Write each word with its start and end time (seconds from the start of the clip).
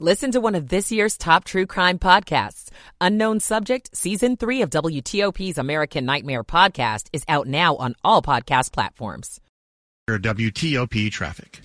Listen 0.00 0.32
to 0.32 0.40
one 0.40 0.56
of 0.56 0.68
this 0.68 0.90
year's 0.90 1.16
top 1.16 1.44
true 1.44 1.66
crime 1.66 2.00
podcasts. 2.00 2.68
Unknown 3.00 3.38
Subject, 3.38 3.96
Season 3.96 4.36
3 4.36 4.62
of 4.62 4.70
WTOP's 4.70 5.56
American 5.56 6.04
Nightmare 6.04 6.42
podcast 6.42 7.06
is 7.12 7.22
out 7.28 7.46
now 7.46 7.76
on 7.76 7.94
all 8.02 8.20
podcast 8.20 8.72
platforms. 8.72 9.40
WTOP 10.10 11.12
traffic. 11.12 11.60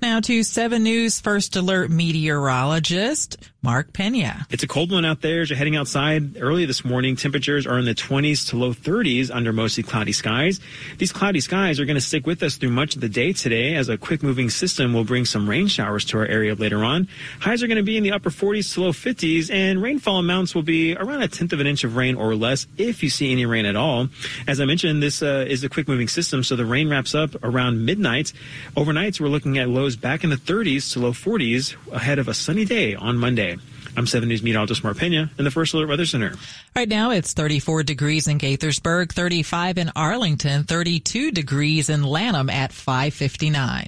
Now 0.00 0.20
to 0.20 0.44
7 0.44 0.80
News 0.80 1.20
First 1.20 1.56
Alert 1.56 1.90
meteorologist 1.90 3.36
Mark 3.64 3.92
Pena. 3.92 4.44
It's 4.50 4.64
a 4.64 4.66
cold 4.66 4.90
one 4.90 5.04
out 5.04 5.20
there 5.20 5.40
as 5.40 5.48
you're 5.48 5.56
heading 5.56 5.76
outside 5.76 6.36
early 6.42 6.64
this 6.64 6.84
morning. 6.84 7.14
Temperatures 7.14 7.64
are 7.64 7.78
in 7.78 7.84
the 7.84 7.94
20s 7.94 8.48
to 8.48 8.56
low 8.56 8.74
30s 8.74 9.30
under 9.32 9.52
mostly 9.52 9.84
cloudy 9.84 10.10
skies. 10.10 10.58
These 10.98 11.12
cloudy 11.12 11.38
skies 11.38 11.78
are 11.78 11.84
going 11.84 11.94
to 11.94 12.00
stick 12.00 12.26
with 12.26 12.42
us 12.42 12.56
through 12.56 12.70
much 12.70 12.96
of 12.96 13.00
the 13.00 13.08
day 13.08 13.32
today 13.32 13.76
as 13.76 13.88
a 13.88 13.96
quick 13.96 14.20
moving 14.20 14.50
system 14.50 14.92
will 14.92 15.04
bring 15.04 15.24
some 15.24 15.48
rain 15.48 15.68
showers 15.68 16.04
to 16.06 16.18
our 16.18 16.26
area 16.26 16.56
later 16.56 16.82
on. 16.82 17.06
Highs 17.38 17.62
are 17.62 17.68
going 17.68 17.76
to 17.76 17.84
be 17.84 17.96
in 17.96 18.02
the 18.02 18.10
upper 18.10 18.30
40s 18.30 18.74
to 18.74 18.80
low 18.80 18.90
50s 18.90 19.48
and 19.48 19.80
rainfall 19.80 20.18
amounts 20.18 20.56
will 20.56 20.62
be 20.62 20.96
around 20.96 21.22
a 21.22 21.28
tenth 21.28 21.52
of 21.52 21.60
an 21.60 21.68
inch 21.68 21.84
of 21.84 21.94
rain 21.94 22.16
or 22.16 22.34
less 22.34 22.66
if 22.78 23.04
you 23.04 23.10
see 23.10 23.30
any 23.30 23.46
rain 23.46 23.64
at 23.64 23.76
all. 23.76 24.08
As 24.48 24.60
I 24.60 24.64
mentioned, 24.64 25.00
this 25.00 25.22
uh, 25.22 25.44
is 25.46 25.62
a 25.62 25.68
quick 25.68 25.86
moving 25.86 26.08
system, 26.08 26.42
so 26.42 26.56
the 26.56 26.66
rain 26.66 26.90
wraps 26.90 27.14
up 27.14 27.30
around 27.44 27.86
midnight. 27.86 28.32
Overnights, 28.76 29.20
we're 29.20 29.28
looking 29.28 29.58
at 29.58 29.68
lows 29.68 29.94
back 29.94 30.24
in 30.24 30.30
the 30.30 30.36
30s 30.36 30.92
to 30.94 30.98
low 30.98 31.12
40s 31.12 31.76
ahead 31.92 32.18
of 32.18 32.26
a 32.26 32.34
sunny 32.34 32.64
day 32.64 32.96
on 32.96 33.16
Monday. 33.16 33.51
I'm 33.96 34.06
7 34.06 34.28
News 34.28 34.42
meteorologist 34.42 34.82
Mark 34.84 34.96
Pena 34.96 35.30
in 35.38 35.44
the 35.44 35.50
First 35.50 35.74
Alert 35.74 35.88
Weather 35.88 36.06
Center. 36.06 36.34
Right 36.74 36.88
now 36.88 37.10
it's 37.10 37.32
34 37.34 37.82
degrees 37.82 38.26
in 38.28 38.38
Gaithersburg, 38.38 39.12
35 39.12 39.78
in 39.78 39.90
Arlington, 39.94 40.64
32 40.64 41.30
degrees 41.30 41.90
in 41.90 42.02
Lanham 42.02 42.48
at 42.48 42.72
559. 42.72 43.86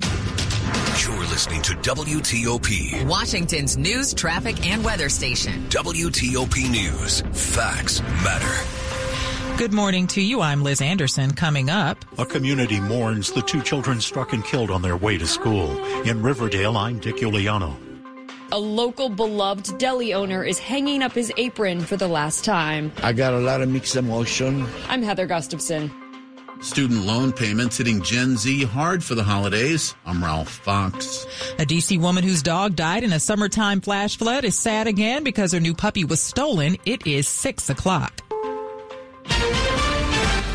You're 1.02 1.26
listening 1.26 1.62
to 1.62 1.72
WTOP, 1.72 3.06
Washington's 3.06 3.76
news, 3.76 4.14
traffic, 4.14 4.66
and 4.66 4.84
weather 4.84 5.08
station. 5.08 5.66
WTOP 5.68 6.70
News. 6.70 7.20
Facts 7.32 8.00
matter. 8.22 9.56
Good 9.56 9.72
morning 9.72 10.06
to 10.08 10.20
you. 10.20 10.40
I'm 10.40 10.62
Liz 10.62 10.80
Anderson. 10.80 11.32
Coming 11.32 11.70
up, 11.70 12.04
a 12.18 12.26
community 12.26 12.80
mourns 12.80 13.32
the 13.32 13.42
two 13.42 13.62
children 13.62 14.00
struck 14.00 14.32
and 14.32 14.44
killed 14.44 14.70
on 14.70 14.82
their 14.82 14.96
way 14.96 15.16
to 15.18 15.26
school. 15.26 15.70
In 16.04 16.22
Riverdale, 16.22 16.76
I'm 16.76 16.98
Dick 16.98 17.16
Uliano. 17.16 17.83
A 18.54 18.58
local 18.58 19.08
beloved 19.08 19.78
deli 19.78 20.14
owner 20.14 20.44
is 20.44 20.60
hanging 20.60 21.02
up 21.02 21.10
his 21.10 21.32
apron 21.36 21.80
for 21.80 21.96
the 21.96 22.06
last 22.06 22.44
time. 22.44 22.92
I 23.02 23.12
got 23.12 23.34
a 23.34 23.40
lot 23.40 23.62
of 23.62 23.68
mixed 23.68 23.96
emotion. 23.96 24.64
I'm 24.86 25.02
Heather 25.02 25.26
Gustafson. 25.26 25.90
Student 26.60 27.04
loan 27.04 27.32
payments 27.32 27.78
hitting 27.78 28.00
Gen 28.00 28.36
Z 28.36 28.62
hard 28.62 29.02
for 29.02 29.16
the 29.16 29.24
holidays. 29.24 29.96
I'm 30.06 30.22
Ralph 30.22 30.48
Fox. 30.50 31.26
A 31.58 31.66
DC 31.66 32.00
woman 32.00 32.22
whose 32.22 32.44
dog 32.44 32.76
died 32.76 33.02
in 33.02 33.12
a 33.12 33.18
summertime 33.18 33.80
flash 33.80 34.16
flood 34.16 34.44
is 34.44 34.56
sad 34.56 34.86
again 34.86 35.24
because 35.24 35.50
her 35.50 35.58
new 35.58 35.74
puppy 35.74 36.04
was 36.04 36.22
stolen. 36.22 36.76
It 36.86 37.08
is 37.08 37.26
six 37.26 37.70
o'clock. 37.70 38.20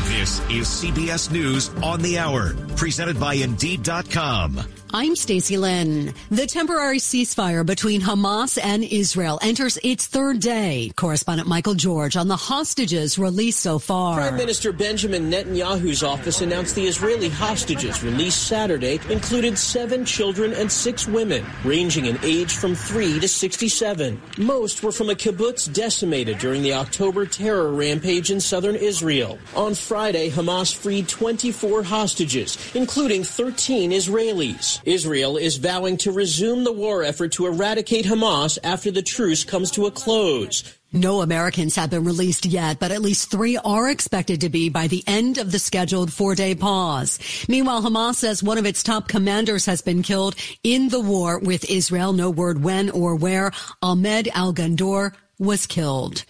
This 0.08 0.40
is 0.48 0.66
CBS 0.66 1.30
News 1.30 1.68
on 1.82 2.00
the 2.00 2.18
Hour, 2.18 2.54
presented 2.76 3.20
by 3.20 3.34
Indeed.com. 3.34 4.79
I'm 4.92 5.14
Stacey 5.14 5.56
Lynn. 5.56 6.14
The 6.32 6.48
temporary 6.48 6.98
ceasefire 6.98 7.64
between 7.64 8.00
Hamas 8.00 8.58
and 8.60 8.82
Israel 8.82 9.38
enters 9.40 9.78
its 9.84 10.08
third 10.08 10.40
day. 10.40 10.90
Correspondent 10.96 11.48
Michael 11.48 11.74
George 11.74 12.16
on 12.16 12.26
the 12.26 12.36
hostages 12.36 13.16
released 13.16 13.60
so 13.60 13.78
far. 13.78 14.16
Prime 14.16 14.36
Minister 14.36 14.72
Benjamin 14.72 15.30
Netanyahu's 15.30 16.02
office 16.02 16.40
announced 16.40 16.74
the 16.74 16.88
Israeli 16.88 17.28
hostages 17.28 18.02
released 18.02 18.48
Saturday 18.48 18.98
included 19.08 19.56
seven 19.56 20.04
children 20.04 20.52
and 20.54 20.70
six 20.70 21.06
women, 21.06 21.44
ranging 21.64 22.06
in 22.06 22.18
age 22.24 22.52
from 22.52 22.74
3 22.74 23.20
to 23.20 23.28
67. 23.28 24.20
Most 24.38 24.82
were 24.82 24.90
from 24.90 25.10
a 25.10 25.14
kibbutz 25.14 25.72
decimated 25.72 26.38
during 26.38 26.62
the 26.62 26.74
October 26.74 27.26
terror 27.26 27.70
rampage 27.70 28.32
in 28.32 28.40
southern 28.40 28.74
Israel. 28.74 29.38
On 29.54 29.72
Friday, 29.72 30.30
Hamas 30.30 30.74
freed 30.74 31.06
24 31.06 31.84
hostages, 31.84 32.58
including 32.74 33.22
13 33.22 33.92
Israelis. 33.92 34.79
Israel 34.84 35.36
is 35.36 35.56
vowing 35.56 35.96
to 35.98 36.12
resume 36.12 36.64
the 36.64 36.72
war 36.72 37.02
effort 37.02 37.32
to 37.32 37.46
eradicate 37.46 38.06
Hamas 38.06 38.58
after 38.64 38.90
the 38.90 39.02
truce 39.02 39.44
comes 39.44 39.70
to 39.72 39.86
a 39.86 39.90
close. 39.90 40.64
No 40.92 41.20
Americans 41.20 41.76
have 41.76 41.90
been 41.90 42.02
released 42.02 42.44
yet, 42.46 42.80
but 42.80 42.90
at 42.90 43.00
least 43.00 43.30
three 43.30 43.56
are 43.58 43.88
expected 43.88 44.40
to 44.40 44.48
be 44.48 44.70
by 44.70 44.88
the 44.88 45.04
end 45.06 45.38
of 45.38 45.52
the 45.52 45.60
scheduled 45.60 46.12
four 46.12 46.34
day 46.34 46.54
pause. 46.54 47.18
Meanwhile, 47.48 47.82
Hamas 47.82 48.16
says 48.16 48.42
one 48.42 48.58
of 48.58 48.66
its 48.66 48.82
top 48.82 49.06
commanders 49.06 49.66
has 49.66 49.82
been 49.82 50.02
killed 50.02 50.34
in 50.64 50.88
the 50.88 50.98
war 50.98 51.38
with 51.38 51.70
Israel. 51.70 52.12
No 52.12 52.30
word 52.30 52.64
when 52.64 52.90
or 52.90 53.14
where. 53.14 53.52
Ahmed 53.80 54.28
Al 54.34 54.52
Gandour 54.52 55.12
was 55.40 55.66
killed. 55.66 56.24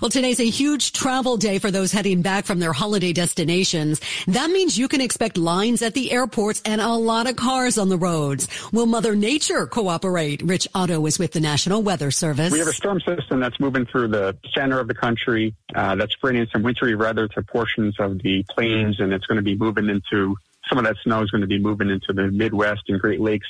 Well, 0.00 0.10
today's 0.10 0.40
a 0.40 0.48
huge 0.48 0.92
travel 0.92 1.36
day 1.36 1.58
for 1.58 1.70
those 1.70 1.92
heading 1.92 2.22
back 2.22 2.46
from 2.46 2.58
their 2.58 2.72
holiday 2.72 3.12
destinations. 3.12 4.00
That 4.26 4.50
means 4.50 4.78
you 4.78 4.88
can 4.88 5.02
expect 5.02 5.36
lines 5.36 5.82
at 5.82 5.94
the 5.94 6.10
airports 6.10 6.62
and 6.64 6.80
a 6.80 6.94
lot 6.94 7.28
of 7.28 7.36
cars 7.36 7.76
on 7.76 7.90
the 7.90 7.98
roads. 7.98 8.48
Will 8.72 8.86
Mother 8.86 9.14
Nature 9.14 9.66
cooperate? 9.66 10.42
Rich 10.42 10.66
Otto 10.74 11.04
is 11.06 11.18
with 11.18 11.32
the 11.32 11.40
National 11.40 11.82
Weather 11.82 12.10
Service. 12.10 12.52
We 12.52 12.58
have 12.58 12.68
a 12.68 12.72
storm 12.72 13.00
system 13.00 13.38
that's 13.38 13.60
moving 13.60 13.84
through 13.84 14.08
the 14.08 14.36
center 14.54 14.80
of 14.80 14.88
the 14.88 14.94
country 14.94 15.54
uh, 15.74 15.94
that's 15.96 16.16
bringing 16.16 16.46
some 16.50 16.62
wintry 16.62 16.94
weather 16.94 17.28
to 17.28 17.42
portions 17.42 18.00
of 18.00 18.18
the 18.22 18.44
plains, 18.48 18.98
and 18.98 19.12
it's 19.12 19.26
going 19.26 19.36
to 19.36 19.42
be 19.42 19.56
moving 19.56 19.90
into 19.90 20.36
some 20.68 20.78
of 20.78 20.84
that 20.84 20.96
snow 21.02 21.22
is 21.22 21.30
going 21.30 21.42
to 21.42 21.46
be 21.46 21.58
moving 21.58 21.90
into 21.90 22.14
the 22.14 22.30
Midwest 22.30 22.82
and 22.88 22.98
Great 22.98 23.20
Lakes 23.20 23.48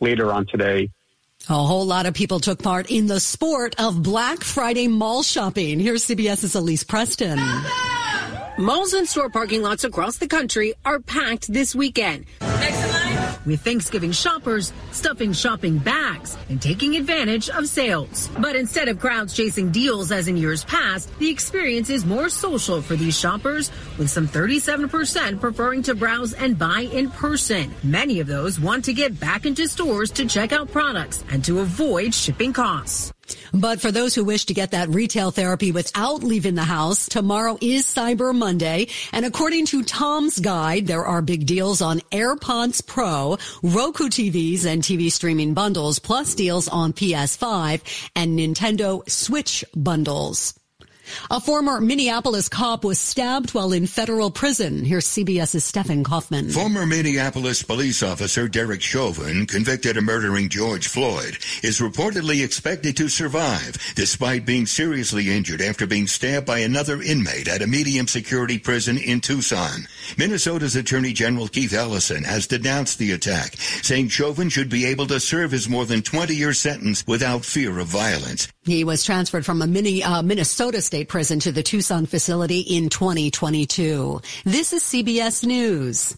later 0.00 0.32
on 0.32 0.46
today. 0.46 0.90
A 1.48 1.54
whole 1.54 1.86
lot 1.86 2.06
of 2.06 2.14
people 2.14 2.38
took 2.38 2.62
part 2.62 2.90
in 2.90 3.06
the 3.06 3.18
sport 3.18 3.74
of 3.80 4.02
Black 4.02 4.44
Friday 4.44 4.88
mall 4.88 5.22
shopping. 5.22 5.80
Here's 5.80 6.04
CBS's 6.04 6.54
Elise 6.54 6.84
Preston. 6.84 7.38
Malls 8.58 8.92
and 8.92 9.08
store 9.08 9.30
parking 9.30 9.62
lots 9.62 9.84
across 9.84 10.18
the 10.18 10.28
country 10.28 10.74
are 10.84 11.00
packed 11.00 11.50
this 11.52 11.74
weekend. 11.74 12.26
With 13.46 13.62
Thanksgiving 13.62 14.12
shoppers 14.12 14.72
stuffing 14.92 15.32
shopping 15.32 15.78
bags 15.78 16.36
and 16.48 16.60
taking 16.60 16.96
advantage 16.96 17.48
of 17.50 17.66
sales. 17.66 18.28
But 18.38 18.56
instead 18.56 18.88
of 18.88 19.00
crowds 19.00 19.34
chasing 19.34 19.70
deals 19.70 20.12
as 20.12 20.28
in 20.28 20.36
years 20.36 20.64
past, 20.64 21.10
the 21.18 21.30
experience 21.30 21.90
is 21.90 22.04
more 22.04 22.28
social 22.28 22.82
for 22.82 22.96
these 22.96 23.18
shoppers, 23.18 23.70
with 23.98 24.10
some 24.10 24.28
37% 24.28 25.40
preferring 25.40 25.82
to 25.84 25.94
browse 25.94 26.32
and 26.34 26.58
buy 26.58 26.88
in 26.92 27.10
person. 27.10 27.72
Many 27.82 28.20
of 28.20 28.26
those 28.26 28.60
want 28.60 28.84
to 28.84 28.92
get 28.92 29.18
back 29.18 29.46
into 29.46 29.66
stores 29.68 30.10
to 30.12 30.26
check 30.26 30.52
out 30.52 30.70
products 30.70 31.24
and 31.30 31.44
to 31.44 31.60
avoid 31.60 32.14
shipping 32.14 32.52
costs. 32.52 33.12
But 33.52 33.80
for 33.80 33.90
those 33.90 34.14
who 34.14 34.24
wish 34.24 34.46
to 34.46 34.54
get 34.54 34.70
that 34.72 34.88
retail 34.88 35.30
therapy 35.30 35.72
without 35.72 36.22
leaving 36.22 36.54
the 36.54 36.62
house, 36.62 37.08
tomorrow 37.08 37.58
is 37.60 37.86
Cyber 37.86 38.34
Monday. 38.34 38.88
And 39.12 39.24
according 39.24 39.66
to 39.66 39.82
Tom's 39.82 40.38
Guide, 40.38 40.86
there 40.86 41.04
are 41.04 41.22
big 41.22 41.46
deals 41.46 41.82
on 41.82 42.00
AirPods 42.12 42.86
Pro, 42.86 43.38
Roku 43.62 44.08
TVs 44.08 44.66
and 44.66 44.82
TV 44.82 45.10
streaming 45.10 45.54
bundles, 45.54 45.98
plus 45.98 46.34
deals 46.34 46.68
on 46.68 46.92
PS5 46.92 47.82
and 48.14 48.38
Nintendo 48.38 49.08
Switch 49.08 49.64
bundles. 49.74 50.59
A 51.30 51.40
former 51.40 51.80
Minneapolis 51.80 52.48
cop 52.48 52.84
was 52.84 52.98
stabbed 52.98 53.50
while 53.50 53.72
in 53.72 53.86
federal 53.86 54.30
prison. 54.30 54.84
Here's 54.84 55.06
CBS's 55.06 55.64
Stephen 55.64 56.04
Kaufman. 56.04 56.50
Former 56.50 56.86
Minneapolis 56.86 57.62
police 57.62 58.02
officer 58.02 58.48
Derek 58.48 58.82
Chauvin, 58.82 59.46
convicted 59.46 59.96
of 59.96 60.04
murdering 60.04 60.48
George 60.48 60.88
Floyd, 60.88 61.38
is 61.62 61.80
reportedly 61.80 62.44
expected 62.44 62.96
to 62.96 63.08
survive 63.08 63.76
despite 63.94 64.46
being 64.46 64.66
seriously 64.66 65.30
injured 65.30 65.60
after 65.60 65.86
being 65.86 66.06
stabbed 66.06 66.46
by 66.46 66.58
another 66.58 67.00
inmate 67.02 67.48
at 67.48 67.62
a 67.62 67.66
medium 67.66 68.06
security 68.06 68.58
prison 68.58 68.98
in 68.98 69.20
Tucson. 69.20 69.86
Minnesota's 70.16 70.76
Attorney 70.76 71.12
General 71.12 71.48
Keith 71.48 71.72
Ellison 71.72 72.24
has 72.24 72.46
denounced 72.46 72.98
the 72.98 73.12
attack, 73.12 73.56
saying 73.82 74.08
Chauvin 74.08 74.48
should 74.48 74.68
be 74.68 74.86
able 74.86 75.06
to 75.06 75.20
serve 75.20 75.50
his 75.50 75.68
more 75.68 75.86
than 75.86 76.02
20 76.02 76.34
year 76.34 76.52
sentence 76.52 77.04
without 77.06 77.44
fear 77.44 77.78
of 77.78 77.86
violence. 77.86 78.48
He 78.70 78.84
was 78.84 79.02
transferred 79.02 79.44
from 79.44 79.62
a 79.62 79.66
mini, 79.66 80.04
uh, 80.04 80.22
Minnesota 80.22 80.80
state 80.80 81.08
prison 81.08 81.40
to 81.40 81.50
the 81.50 81.60
Tucson 81.60 82.06
facility 82.06 82.60
in 82.60 82.88
2022. 82.88 84.20
This 84.44 84.72
is 84.72 84.84
CBS 84.84 85.44
News. 85.44 86.16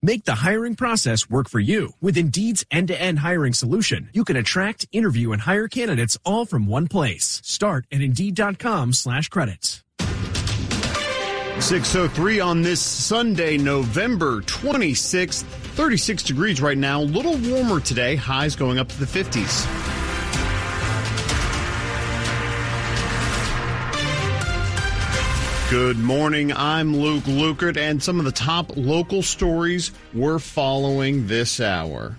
Make 0.00 0.24
the 0.24 0.36
hiring 0.36 0.76
process 0.76 1.28
work 1.28 1.48
for 1.48 1.58
you. 1.58 1.94
With 2.00 2.16
Indeed's 2.16 2.64
end-to-end 2.70 3.18
hiring 3.18 3.54
solution, 3.54 4.08
you 4.12 4.22
can 4.22 4.36
attract, 4.36 4.86
interview, 4.92 5.32
and 5.32 5.42
hire 5.42 5.66
candidates 5.66 6.16
all 6.24 6.46
from 6.46 6.68
one 6.68 6.86
place. 6.86 7.40
Start 7.42 7.86
at 7.90 8.00
Indeed.com 8.00 8.92
slash 8.92 9.28
credits. 9.28 9.82
603 11.58 12.38
on 12.38 12.62
this 12.62 12.80
Sunday, 12.80 13.58
November 13.58 14.42
26th. 14.42 15.42
36 15.42 16.22
degrees 16.22 16.60
right 16.60 16.78
now. 16.78 17.00
A 17.00 17.02
little 17.02 17.36
warmer 17.38 17.80
today. 17.80 18.14
Highs 18.14 18.54
going 18.54 18.78
up 18.78 18.86
to 18.90 19.00
the 19.00 19.06
50s. 19.06 19.97
Good 25.70 25.98
morning. 25.98 26.50
I'm 26.50 26.96
Luke 26.96 27.24
Lukert, 27.24 27.76
and 27.76 28.02
some 28.02 28.18
of 28.18 28.24
the 28.24 28.32
top 28.32 28.74
local 28.74 29.22
stories 29.22 29.92
we're 30.14 30.38
following 30.38 31.26
this 31.26 31.60
hour. 31.60 32.16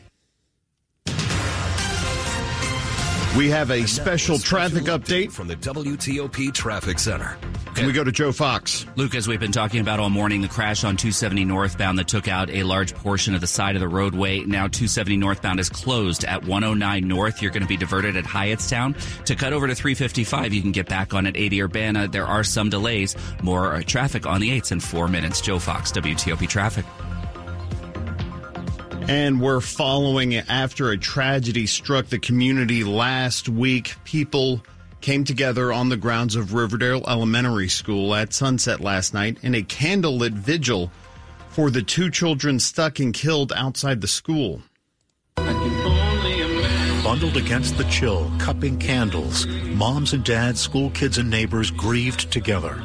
We 3.38 3.48
have 3.52 3.70
a 3.70 3.86
special 3.86 4.40
traffic 4.40 4.86
update 4.86 5.32
from 5.32 5.48
the 5.48 5.56
WTOP 5.56 6.52
Traffic 6.52 6.98
Center. 6.98 7.38
Can 7.76 7.86
we 7.86 7.94
go 7.94 8.04
to 8.04 8.12
Joe 8.12 8.32
Fox? 8.32 8.88
Luke, 8.96 9.14
as 9.14 9.28
we've 9.28 9.40
been 9.40 9.52
talking 9.52 9.82
about 9.82 10.00
all 10.00 10.10
morning, 10.10 10.42
the 10.42 10.48
crash 10.48 10.84
on 10.84 10.98
270 10.98 11.46
northbound 11.46 12.00
that 12.00 12.08
took 12.08 12.28
out 12.28 12.50
a 12.50 12.64
large 12.64 12.96
portion 12.96 13.36
of 13.36 13.42
the 13.42 13.48
side 13.48 13.76
of 13.76 13.82
the 13.82 13.88
roadway. 13.88 14.40
Now 14.40 14.68
270 14.68 15.18
northbound 15.18 15.60
is 15.60 15.70
closed 15.70 16.26
at 16.26 16.44
109 16.44 17.08
north. 17.08 17.40
You're 17.40 17.52
going 17.52 17.62
to 17.62 17.70
be 17.70 17.78
diverted 17.78 18.18
at 18.18 18.26
Hyattstown. 18.26 18.96
To 19.26 19.36
cut 19.36 19.54
over 19.54 19.68
to 19.68 19.76
355, 19.76 20.52
you 20.52 20.64
can 20.64 20.72
get 20.72 20.90
back 20.90 21.14
on 21.14 21.28
at 21.28 21.38
80 21.38 21.62
Urbana. 21.62 22.08
There 22.08 22.26
are 22.26 22.44
some 22.44 22.70
delays. 22.70 23.16
More 23.44 23.76
uh, 23.76 23.84
traffic 23.84 24.26
on 24.26 24.42
the 24.42 24.60
8s 24.60 24.72
in 24.72 24.80
four 24.80 25.08
minutes. 25.08 25.40
Joe 25.40 25.60
Fox, 25.60 25.92
WTOP 25.92 26.50
Traffic. 26.50 26.86
And 29.10 29.42
we're 29.42 29.60
following 29.60 30.36
after 30.36 30.92
a 30.92 30.98
tragedy 30.98 31.66
struck 31.66 32.06
the 32.06 32.20
community 32.20 32.84
last 32.84 33.50
week. 33.50 33.96
People 34.04 34.64
came 35.02 35.24
together 35.24 35.74
on 35.74 35.90
the 35.90 35.98
grounds 35.98 36.36
of 36.36 36.54
Riverdale 36.54 37.04
Elementary 37.08 37.70
School 37.70 38.14
at 38.14 38.34
sunset 38.34 38.82
last 38.82 39.16
night 39.16 39.40
in 39.42 39.56
a 39.56 39.64
candlelit 39.64 40.34
vigil 40.34 40.92
for 41.50 41.72
the 41.72 41.82
two 41.82 42.12
children 42.12 42.60
stuck 42.60 43.00
and 43.00 43.12
killed 43.12 43.52
outside 43.54 44.02
the 44.02 44.08
school. 44.08 44.62
Bundled 47.04 47.36
against 47.36 47.80
the 47.80 47.88
chill, 47.90 48.32
cupping 48.38 48.78
candles, 48.78 49.48
moms 49.48 50.14
and 50.14 50.24
dads, 50.24 50.62
school 50.62 50.92
kids, 50.92 51.18
and 51.18 51.32
neighbors 51.32 51.72
grieved 51.72 52.32
together. 52.32 52.80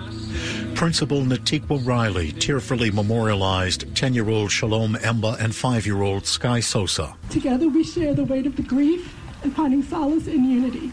Principal 0.74 1.22
Natikwa 1.22 1.86
Riley 1.86 2.32
tearfully 2.32 2.90
memorialized 2.90 3.94
10 3.94 4.12
year 4.12 4.28
old 4.28 4.50
Shalom 4.50 4.94
Emba 4.96 5.38
and 5.38 5.54
5 5.54 5.86
year 5.86 6.02
old 6.02 6.26
Sky 6.26 6.58
Sosa. 6.58 7.14
Together 7.30 7.68
we 7.68 7.84
share 7.84 8.12
the 8.12 8.24
weight 8.24 8.44
of 8.44 8.56
the 8.56 8.62
grief 8.62 9.14
and 9.44 9.54
finding 9.54 9.84
solace 9.84 10.26
in 10.26 10.44
unity. 10.44 10.92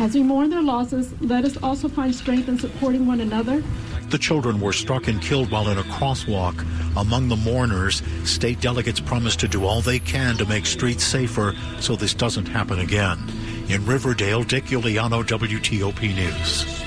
As 0.00 0.14
we 0.14 0.22
mourn 0.24 0.50
their 0.50 0.62
losses, 0.62 1.14
let 1.20 1.44
us 1.44 1.56
also 1.62 1.88
find 1.88 2.12
strength 2.12 2.48
in 2.48 2.58
supporting 2.58 3.06
one 3.06 3.20
another. 3.20 3.62
The 4.08 4.18
children 4.18 4.60
were 4.60 4.72
struck 4.72 5.06
and 5.06 5.22
killed 5.22 5.52
while 5.52 5.68
in 5.68 5.78
a 5.78 5.82
crosswalk. 5.84 6.66
Among 6.96 7.28
the 7.28 7.36
mourners, 7.36 8.02
state 8.24 8.60
delegates 8.60 8.98
promised 8.98 9.38
to 9.40 9.48
do 9.48 9.64
all 9.64 9.80
they 9.80 10.00
can 10.00 10.36
to 10.38 10.44
make 10.44 10.66
streets 10.66 11.04
safer 11.04 11.54
so 11.78 11.94
this 11.94 12.14
doesn't 12.14 12.46
happen 12.46 12.80
again. 12.80 13.18
In 13.68 13.86
Riverdale, 13.86 14.42
Dick 14.42 14.64
Uliano, 14.66 15.22
WTOP 15.22 16.14
News. 16.14 16.81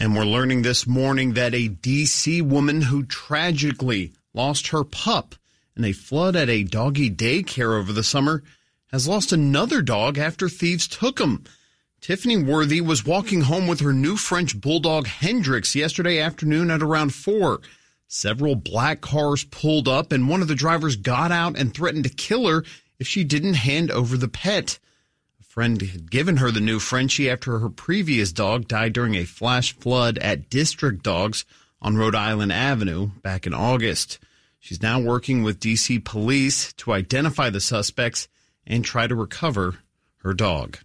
And 0.00 0.14
we're 0.14 0.24
learning 0.24 0.62
this 0.62 0.86
morning 0.86 1.32
that 1.32 1.56
a 1.56 1.66
D.C. 1.66 2.40
woman 2.40 2.82
who 2.82 3.02
tragically 3.02 4.12
lost 4.32 4.68
her 4.68 4.84
pup 4.84 5.34
in 5.76 5.84
a 5.84 5.90
flood 5.90 6.36
at 6.36 6.48
a 6.48 6.62
doggy 6.62 7.10
daycare 7.10 7.76
over 7.76 7.92
the 7.92 8.04
summer 8.04 8.44
has 8.92 9.08
lost 9.08 9.32
another 9.32 9.82
dog 9.82 10.16
after 10.16 10.48
thieves 10.48 10.86
took 10.86 11.18
him. 11.18 11.42
Tiffany 12.00 12.36
Worthy 12.36 12.80
was 12.80 13.04
walking 13.04 13.40
home 13.40 13.66
with 13.66 13.80
her 13.80 13.92
new 13.92 14.16
French 14.16 14.60
bulldog 14.60 15.08
Hendrix 15.08 15.74
yesterday 15.74 16.20
afternoon 16.20 16.70
at 16.70 16.80
around 16.80 17.12
4. 17.12 17.60
Several 18.06 18.54
black 18.54 19.00
cars 19.00 19.42
pulled 19.42 19.88
up 19.88 20.12
and 20.12 20.28
one 20.28 20.42
of 20.42 20.48
the 20.48 20.54
drivers 20.54 20.94
got 20.94 21.32
out 21.32 21.58
and 21.58 21.74
threatened 21.74 22.04
to 22.04 22.10
kill 22.10 22.46
her 22.46 22.62
if 23.00 23.08
she 23.08 23.24
didn't 23.24 23.54
hand 23.54 23.90
over 23.90 24.16
the 24.16 24.28
pet 24.28 24.78
friend 25.58 25.82
had 25.82 26.08
given 26.08 26.36
her 26.36 26.52
the 26.52 26.60
new 26.60 26.78
Frenchie 26.78 27.28
after 27.28 27.58
her 27.58 27.68
previous 27.68 28.30
dog 28.30 28.68
died 28.68 28.92
during 28.92 29.16
a 29.16 29.24
flash 29.24 29.76
flood 29.76 30.16
at 30.18 30.48
District 30.48 31.02
Dogs 31.02 31.44
on 31.82 31.96
Rhode 31.96 32.14
Island 32.14 32.52
Avenue 32.52 33.10
back 33.24 33.44
in 33.44 33.52
August. 33.52 34.20
She's 34.60 34.80
now 34.80 35.00
working 35.00 35.42
with 35.42 35.58
DC 35.58 36.04
police 36.04 36.72
to 36.74 36.92
identify 36.92 37.50
the 37.50 37.60
suspects 37.60 38.28
and 38.68 38.84
try 38.84 39.08
to 39.08 39.16
recover 39.16 39.80
her 40.18 40.32
dog. 40.32 40.78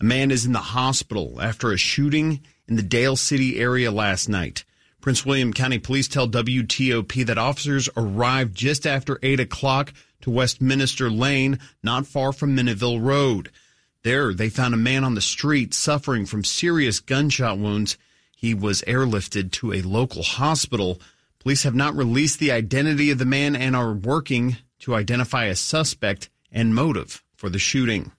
A 0.00 0.04
man 0.04 0.30
is 0.30 0.46
in 0.46 0.52
the 0.52 0.60
hospital 0.60 1.40
after 1.42 1.72
a 1.72 1.76
shooting 1.76 2.42
in 2.68 2.76
the 2.76 2.82
Dale 2.82 3.16
City 3.16 3.58
area 3.58 3.90
last 3.90 4.28
night. 4.28 4.64
Prince 5.00 5.26
William 5.26 5.52
County 5.52 5.80
Police 5.80 6.06
tell 6.06 6.28
WTOP 6.28 7.26
that 7.26 7.38
officers 7.38 7.88
arrived 7.96 8.54
just 8.54 8.86
after 8.86 9.18
8 9.20 9.40
o'clock 9.40 9.92
to 10.20 10.30
Westminster 10.30 11.10
Lane, 11.10 11.58
not 11.82 12.06
far 12.06 12.32
from 12.32 12.56
Minnieville 12.56 13.02
Road. 13.02 13.50
There, 14.04 14.34
they 14.34 14.50
found 14.50 14.74
a 14.74 14.76
man 14.76 15.02
on 15.02 15.14
the 15.14 15.22
street 15.22 15.72
suffering 15.72 16.26
from 16.26 16.44
serious 16.44 17.00
gunshot 17.00 17.58
wounds. 17.58 17.96
He 18.36 18.52
was 18.52 18.82
airlifted 18.82 19.50
to 19.52 19.72
a 19.72 19.80
local 19.80 20.22
hospital. 20.22 21.00
Police 21.38 21.62
have 21.62 21.74
not 21.74 21.96
released 21.96 22.38
the 22.38 22.52
identity 22.52 23.10
of 23.10 23.18
the 23.18 23.24
man 23.24 23.56
and 23.56 23.74
are 23.74 23.94
working 23.94 24.58
to 24.80 24.94
identify 24.94 25.46
a 25.46 25.56
suspect 25.56 26.28
and 26.52 26.74
motive 26.74 27.24
for 27.34 27.48
the 27.48 27.58
shooting. 27.58 28.12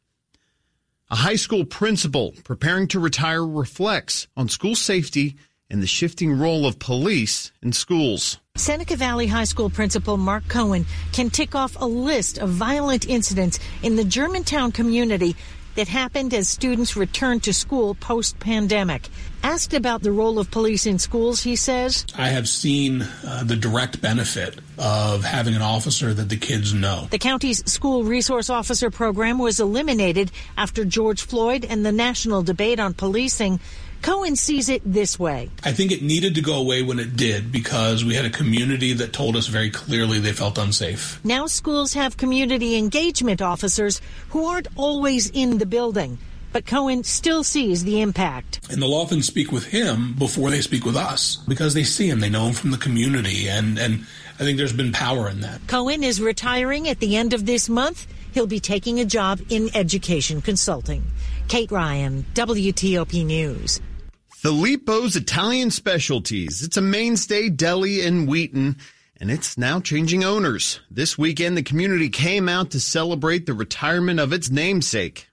A 1.12 1.18
high 1.18 1.36
school 1.36 1.66
principal 1.66 2.34
preparing 2.44 2.88
to 2.88 3.00
retire 3.00 3.46
reflects 3.46 4.28
on 4.36 4.50
school 4.50 4.74
safety 4.74 5.36
and 5.70 5.84
the 5.84 5.88
shifting 5.88 6.38
role 6.38 6.66
of 6.66 6.80
police 6.80 7.52
in 7.62 7.74
schools. 7.74 8.40
Seneca 8.58 8.96
Valley 8.96 9.28
High 9.28 9.44
School 9.44 9.70
principal 9.70 10.16
Mark 10.16 10.48
Cohen 10.48 10.86
can 11.12 11.30
tick 11.30 11.56
off 11.56 11.76
a 11.80 11.86
list 11.86 12.38
of 12.38 12.50
violent 12.50 13.08
incidents 13.08 13.60
in 13.84 13.98
the 13.98 14.04
Germantown 14.04 14.72
community 14.72 15.36
that 15.76 15.88
happened 15.88 16.34
as 16.34 16.50
students 16.50 16.96
returned 16.96 17.44
to 17.44 17.54
school 17.54 17.96
post 17.96 18.40
pandemic. 18.40 19.08
Asked 19.44 19.74
about 19.74 20.02
the 20.02 20.12
role 20.12 20.40
of 20.40 20.50
police 20.50 20.86
in 20.88 20.98
schools, 20.98 21.44
he 21.44 21.56
says, 21.56 22.06
I 22.18 22.30
have 22.30 22.50
seen 22.50 23.04
uh, 23.04 23.44
the 23.44 23.56
direct 23.56 24.02
benefit 24.02 24.58
of 24.78 25.24
having 25.24 25.54
an 25.54 25.62
officer 25.62 26.14
that 26.14 26.30
the 26.30 26.38
kids 26.38 26.74
know. 26.74 27.08
The 27.12 27.20
county's 27.20 27.64
school 27.72 28.04
resource 28.04 28.50
officer 28.50 28.90
program 28.90 29.38
was 29.38 29.60
eliminated 29.60 30.32
after 30.58 30.84
George 30.84 31.22
Floyd 31.22 31.64
and 31.64 31.86
the 31.86 31.92
national 31.92 32.42
debate 32.42 32.80
on 32.80 32.94
policing 32.94 33.60
Cohen 34.02 34.36
sees 34.36 34.70
it 34.70 34.82
this 34.86 35.18
way. 35.18 35.50
I 35.64 35.72
think 35.72 35.92
it 35.92 36.02
needed 36.02 36.36
to 36.36 36.42
go 36.42 36.56
away 36.56 36.84
when 36.84 37.00
it 37.00 37.16
did 37.16 37.52
because 37.52 38.06
we 38.06 38.16
had 38.16 38.26
a 38.26 38.30
community 38.30 38.94
that 38.94 39.14
told 39.14 39.36
us 39.36 39.48
very 39.48 39.70
clearly 39.70 40.20
they 40.20 40.34
felt 40.34 40.58
unsafe. 40.58 41.20
Now 41.24 41.48
schools 41.48 41.94
have 41.94 42.18
community 42.18 42.78
engagement 42.78 43.42
officers 43.42 44.02
who 44.30 44.46
aren't 44.46 44.68
always 44.76 45.30
in 45.30 45.58
the 45.58 45.66
building. 45.66 46.18
But 46.56 46.66
Cohen 46.66 47.04
still 47.04 47.44
sees 47.44 47.84
the 47.84 48.02
impact. 48.02 48.62
And 48.72 48.82
they'll 48.82 48.94
often 48.94 49.22
speak 49.22 49.52
with 49.52 49.66
him 49.66 50.14
before 50.18 50.50
they 50.50 50.62
speak 50.62 50.86
with 50.86 50.96
us 50.96 51.36
because 51.50 51.74
they 51.74 51.84
see 51.84 52.08
him, 52.08 52.22
they 52.22 52.30
know 52.30 52.46
him 52.46 52.54
from 52.54 52.72
the 52.72 52.78
community, 52.78 53.50
and, 53.50 53.78
and 53.78 54.06
I 54.40 54.44
think 54.44 54.58
there's 54.58 54.72
been 54.72 54.94
power 54.94 55.28
in 55.28 55.42
that. 55.42 55.68
Cohen 55.68 56.02
is 56.02 56.22
retiring 56.22 56.88
at 56.88 57.02
the 57.02 57.18
end 57.18 57.34
of 57.34 57.46
this 57.46 57.68
month. 57.68 58.08
He'll 58.36 58.46
be 58.46 58.60
taking 58.60 59.00
a 59.00 59.06
job 59.06 59.40
in 59.48 59.70
education 59.74 60.42
consulting. 60.42 61.02
Kate 61.48 61.72
Ryan, 61.72 62.26
WTOP 62.34 63.26
News. 63.26 63.80
Filippo's 64.28 65.16
Italian 65.16 65.72
Specialties. 65.72 66.62
It's 66.62 66.76
a 66.76 66.82
mainstay 66.82 67.48
deli 67.48 68.02
in 68.02 68.26
Wheaton, 68.26 68.76
and 69.22 69.32
it's 69.32 69.58
now 69.58 69.80
changing 69.80 70.26
owners. 70.26 70.82
This 70.92 71.18
weekend, 71.18 71.58
the 71.58 71.64
community 71.64 72.10
came 72.10 72.50
out 72.50 72.72
to 72.72 72.80
celebrate 72.82 73.46
the 73.46 73.54
retirement 73.54 74.20
of 74.20 74.34
its 74.34 74.52
namesake. 74.52 75.30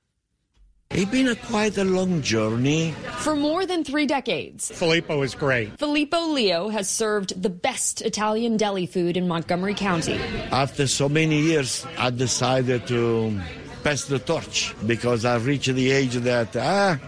It's 0.94 1.10
been 1.10 1.28
a 1.28 1.34
quite 1.34 1.78
a 1.78 1.84
long 1.84 2.20
journey. 2.20 2.92
For 3.24 3.34
more 3.34 3.64
than 3.64 3.82
three 3.82 4.04
decades, 4.04 4.70
Filippo 4.70 5.22
is 5.22 5.34
great. 5.34 5.78
Filippo 5.78 6.20
Leo 6.26 6.68
has 6.68 6.86
served 6.86 7.40
the 7.40 7.48
best 7.48 8.02
Italian 8.02 8.58
deli 8.58 8.84
food 8.84 9.16
in 9.16 9.26
Montgomery 9.26 9.72
County. 9.72 10.20
After 10.52 10.86
so 10.86 11.08
many 11.08 11.40
years, 11.40 11.86
I 11.96 12.10
decided 12.10 12.86
to 12.88 13.40
pass 13.82 14.04
the 14.04 14.18
torch 14.18 14.74
because 14.86 15.24
I've 15.24 15.46
reached 15.46 15.72
the 15.72 15.90
age 15.90 16.12
that, 16.28 16.54
ah, 16.56 16.98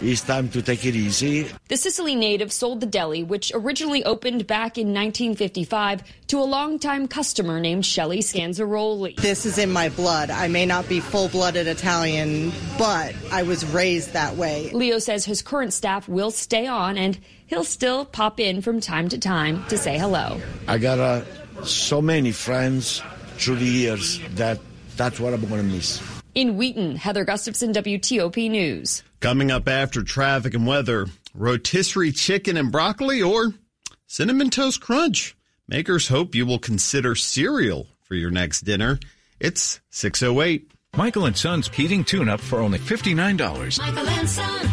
it's 0.00 0.22
time 0.22 0.48
to 0.50 0.62
take 0.62 0.84
it 0.84 0.94
easy. 0.94 1.48
The 1.68 1.76
Sicily 1.76 2.14
native 2.14 2.52
sold 2.52 2.80
the 2.80 2.86
deli, 2.86 3.22
which 3.22 3.52
originally 3.54 4.04
opened 4.04 4.46
back 4.46 4.78
in 4.78 4.88
1955, 4.88 6.02
to 6.28 6.38
a 6.38 6.44
longtime 6.44 7.08
customer 7.08 7.60
named 7.60 7.86
Shelley 7.86 8.20
Scanzaroli. 8.20 9.16
This 9.16 9.46
is 9.46 9.58
in 9.58 9.70
my 9.70 9.88
blood. 9.88 10.30
I 10.30 10.48
may 10.48 10.66
not 10.66 10.88
be 10.88 11.00
full 11.00 11.28
blooded 11.28 11.66
Italian, 11.66 12.52
but 12.78 13.14
I 13.30 13.42
was 13.42 13.64
raised 13.66 14.12
that 14.12 14.36
way. 14.36 14.70
Leo 14.72 14.98
says 14.98 15.24
his 15.24 15.42
current 15.42 15.72
staff 15.72 16.08
will 16.08 16.30
stay 16.30 16.66
on 16.66 16.98
and 16.98 17.18
he'll 17.46 17.64
still 17.64 18.04
pop 18.04 18.40
in 18.40 18.60
from 18.60 18.80
time 18.80 19.08
to 19.08 19.18
time 19.18 19.64
to 19.68 19.78
say 19.78 19.98
hello. 19.98 20.40
I 20.68 20.78
got 20.78 20.98
uh, 20.98 21.24
so 21.64 22.02
many 22.02 22.32
friends 22.32 23.02
through 23.38 23.56
the 23.56 23.64
years 23.64 24.20
that 24.34 24.58
that's 24.96 25.20
what 25.20 25.34
I'm 25.34 25.46
going 25.46 25.68
to 25.68 25.74
miss. 25.74 26.15
In 26.36 26.58
Wheaton, 26.58 26.96
Heather 26.96 27.24
Gustafson, 27.24 27.72
WTOP 27.72 28.50
News. 28.50 29.02
Coming 29.20 29.50
up 29.50 29.66
after 29.66 30.02
traffic 30.02 30.52
and 30.52 30.66
weather, 30.66 31.06
rotisserie 31.32 32.12
chicken 32.12 32.58
and 32.58 32.70
broccoli 32.70 33.22
or 33.22 33.54
cinnamon 34.06 34.50
toast 34.50 34.82
crunch. 34.82 35.34
Makers 35.66 36.08
hope 36.08 36.34
you 36.34 36.44
will 36.44 36.58
consider 36.58 37.14
cereal 37.14 37.86
for 38.02 38.16
your 38.16 38.30
next 38.30 38.66
dinner. 38.66 39.00
It's 39.40 39.80
608. 39.88 40.70
Michael 40.94 41.24
and 41.24 41.38
Son's 41.38 41.68
heating 41.68 42.04
tune 42.04 42.28
up 42.28 42.40
for 42.40 42.58
only 42.58 42.80
$59. 42.80 43.78
Michael 43.78 44.06
and 44.06 44.28
Son. 44.28 44.70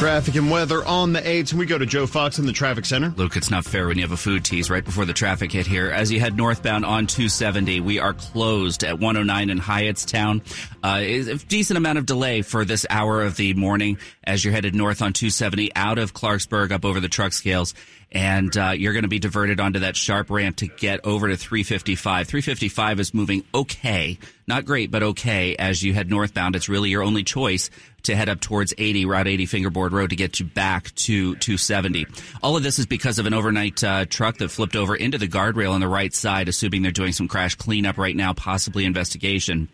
Traffic 0.00 0.34
and 0.36 0.50
weather 0.50 0.82
on 0.86 1.12
the 1.12 1.20
8th. 1.20 1.50
And 1.50 1.58
we 1.60 1.66
go 1.66 1.76
to 1.76 1.84
Joe 1.84 2.06
Fox 2.06 2.38
in 2.38 2.46
the 2.46 2.54
traffic 2.54 2.86
center. 2.86 3.12
Luke, 3.18 3.36
it's 3.36 3.50
not 3.50 3.66
fair 3.66 3.86
when 3.86 3.98
you 3.98 4.02
have 4.02 4.12
a 4.12 4.16
food 4.16 4.46
tease 4.46 4.70
right 4.70 4.82
before 4.82 5.04
the 5.04 5.12
traffic 5.12 5.52
hit 5.52 5.66
here. 5.66 5.90
As 5.90 6.10
you 6.10 6.18
head 6.18 6.38
northbound 6.38 6.86
on 6.86 7.06
270, 7.06 7.80
we 7.80 7.98
are 7.98 8.14
closed 8.14 8.82
at 8.82 8.98
109 8.98 9.50
in 9.50 9.60
Hyattstown. 9.60 10.40
Uh, 10.82 11.00
a 11.02 11.34
decent 11.34 11.76
amount 11.76 11.98
of 11.98 12.06
delay 12.06 12.40
for 12.40 12.64
this 12.64 12.86
hour 12.88 13.22
of 13.22 13.36
the 13.36 13.52
morning 13.52 13.98
as 14.24 14.42
you're 14.42 14.54
headed 14.54 14.74
north 14.74 15.02
on 15.02 15.12
270 15.12 15.76
out 15.76 15.98
of 15.98 16.14
Clarksburg 16.14 16.72
up 16.72 16.86
over 16.86 16.98
the 16.98 17.10
truck 17.10 17.34
scales 17.34 17.74
and 18.12 18.56
uh, 18.56 18.70
you're 18.70 18.92
going 18.92 19.04
to 19.04 19.08
be 19.08 19.20
diverted 19.20 19.60
onto 19.60 19.80
that 19.80 19.94
sharp 19.94 20.30
ramp 20.30 20.56
to 20.56 20.66
get 20.66 21.04
over 21.04 21.28
to 21.28 21.36
355. 21.36 22.26
355 22.26 23.00
is 23.00 23.14
moving 23.14 23.44
okay, 23.54 24.18
not 24.48 24.64
great, 24.64 24.90
but 24.90 25.02
okay 25.02 25.54
as 25.56 25.82
you 25.82 25.94
head 25.94 26.10
northbound. 26.10 26.56
It's 26.56 26.68
really 26.68 26.90
your 26.90 27.04
only 27.04 27.22
choice 27.22 27.70
to 28.04 28.16
head 28.16 28.28
up 28.28 28.40
towards 28.40 28.74
80, 28.76 29.04
Route 29.04 29.28
80 29.28 29.46
Fingerboard 29.46 29.92
Road 29.92 30.10
to 30.10 30.16
get 30.16 30.40
you 30.40 30.46
back 30.46 30.92
to 30.96 31.36
270. 31.36 32.06
All 32.42 32.56
of 32.56 32.62
this 32.62 32.78
is 32.78 32.86
because 32.86 33.18
of 33.18 33.26
an 33.26 33.34
overnight 33.34 33.84
uh, 33.84 34.06
truck 34.06 34.38
that 34.38 34.50
flipped 34.50 34.74
over 34.74 34.96
into 34.96 35.18
the 35.18 35.28
guardrail 35.28 35.72
on 35.72 35.80
the 35.80 35.88
right 35.88 36.12
side, 36.12 36.48
assuming 36.48 36.82
they're 36.82 36.90
doing 36.90 37.12
some 37.12 37.28
crash 37.28 37.54
cleanup 37.54 37.96
right 37.96 38.16
now, 38.16 38.32
possibly 38.32 38.86
investigation. 38.86 39.68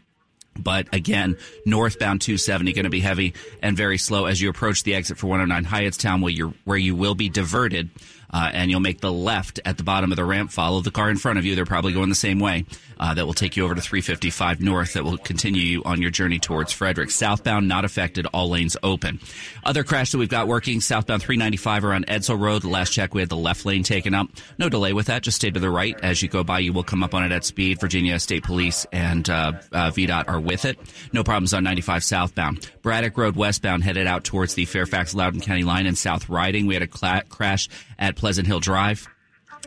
But 0.59 0.95
again, 0.95 1.37
northbound 1.65 2.21
270 2.23 2.73
going 2.73 2.85
to 2.85 2.91
be 2.91 3.01
heavy 3.01 3.35
and 3.63 3.77
very 3.77 3.99
slow 3.99 4.27
as 4.27 4.41
you 4.41 4.49
approach 4.49 4.83
the 4.83 4.95
exit 4.95 5.19
for 5.19 5.27
109 5.27 5.71
Hyattstown, 5.71 6.23
where 6.23 6.33
you 6.33 6.55
where 6.65 6.79
you 6.79 6.95
will 6.95 7.15
be 7.15 7.29
diverted 7.29 7.91
uh, 8.31 8.51
and 8.53 8.71
you'll 8.71 8.81
make 8.81 9.01
the 9.01 9.13
left 9.13 9.61
at 9.65 9.77
the 9.77 9.85
bottom 9.85 10.13
of 10.13 10.17
the 10.17 10.25
ramp. 10.25 10.51
Follow 10.51 10.81
the 10.81 10.91
car 10.91 11.11
in 11.11 11.17
front 11.17 11.39
of 11.39 11.45
you; 11.45 11.55
they're 11.55 11.65
probably 11.65 11.93
going 11.93 12.09
the 12.09 12.15
same 12.15 12.39
way. 12.41 12.65
Uh, 12.99 13.15
that 13.15 13.27
will 13.27 13.35
take 13.35 13.57
you 13.57 13.65
over 13.65 13.75
to 13.75 13.81
355 13.81 14.61
North. 14.61 14.95
That 14.95 15.05
will 15.05 15.19
continue 15.19 15.61
you 15.61 15.83
on 15.85 16.01
your 16.01 16.11
journey 16.11 16.39
towards 16.39 16.73
Frederick. 16.73 17.11
Southbound 17.11 17.69
not 17.69 17.85
affected; 17.85 18.27
all 18.33 18.49
lanes 18.51 18.77
open. 18.83 19.21
Other 19.65 19.85
crash 19.85 20.13
that 20.13 20.19
we've 20.19 20.29
got 20.29 20.49
working 20.49 20.81
southbound 20.81 21.23
395 21.23 21.85
around 21.85 22.07
Edsall 22.07 22.41
Road. 22.41 22.63
The 22.63 22.69
last 22.69 22.93
check 22.93 23.15
we 23.15 23.21
had 23.21 23.29
the 23.29 23.37
left 23.37 23.67
lane 23.67 23.83
taken 23.83 24.15
up. 24.15 24.29
No 24.59 24.69
delay 24.69 24.93
with 24.93 25.07
that. 25.07 25.23
Just 25.23 25.37
stay 25.37 25.51
to 25.51 25.61
the 25.61 25.71
right 25.71 25.99
as 26.03 26.23
you 26.23 26.29
go 26.29 26.45
by. 26.45 26.61
You 26.61 26.73
will 26.73 26.85
come 26.85 27.03
up 27.03 27.15
on 27.15 27.25
it 27.25 27.33
at 27.33 27.45
speed. 27.45 27.81
Virginia 27.81 28.19
State 28.19 28.45
Police 28.45 28.87
and 28.93 29.29
uh, 29.29 29.53
uh, 29.73 29.91
VDOT 29.91 30.29
are 30.29 30.41
with 30.41 30.65
it. 30.65 30.79
No 31.13 31.25
problems 31.25 31.53
on 31.53 31.65
95 31.65 32.05
southbound. 32.05 32.71
Braddock 32.83 33.17
Road 33.19 33.37
westbound 33.37 33.85
headed 33.85 34.07
out 34.07 34.25
towards 34.25 34.55
the 34.55 34.65
Fairfax 34.65 35.15
Loudoun 35.15 35.41
County 35.41 35.65
line 35.65 35.87
and 35.87 35.99
South 35.99 36.29
Riding. 36.29 36.67
We 36.67 36.75
had 36.75 36.83
a 36.83 37.23
crash 37.23 37.69
at 37.99 38.17
Pleasant 38.17 38.47
Hill 38.47 38.61
Drive 38.61 39.09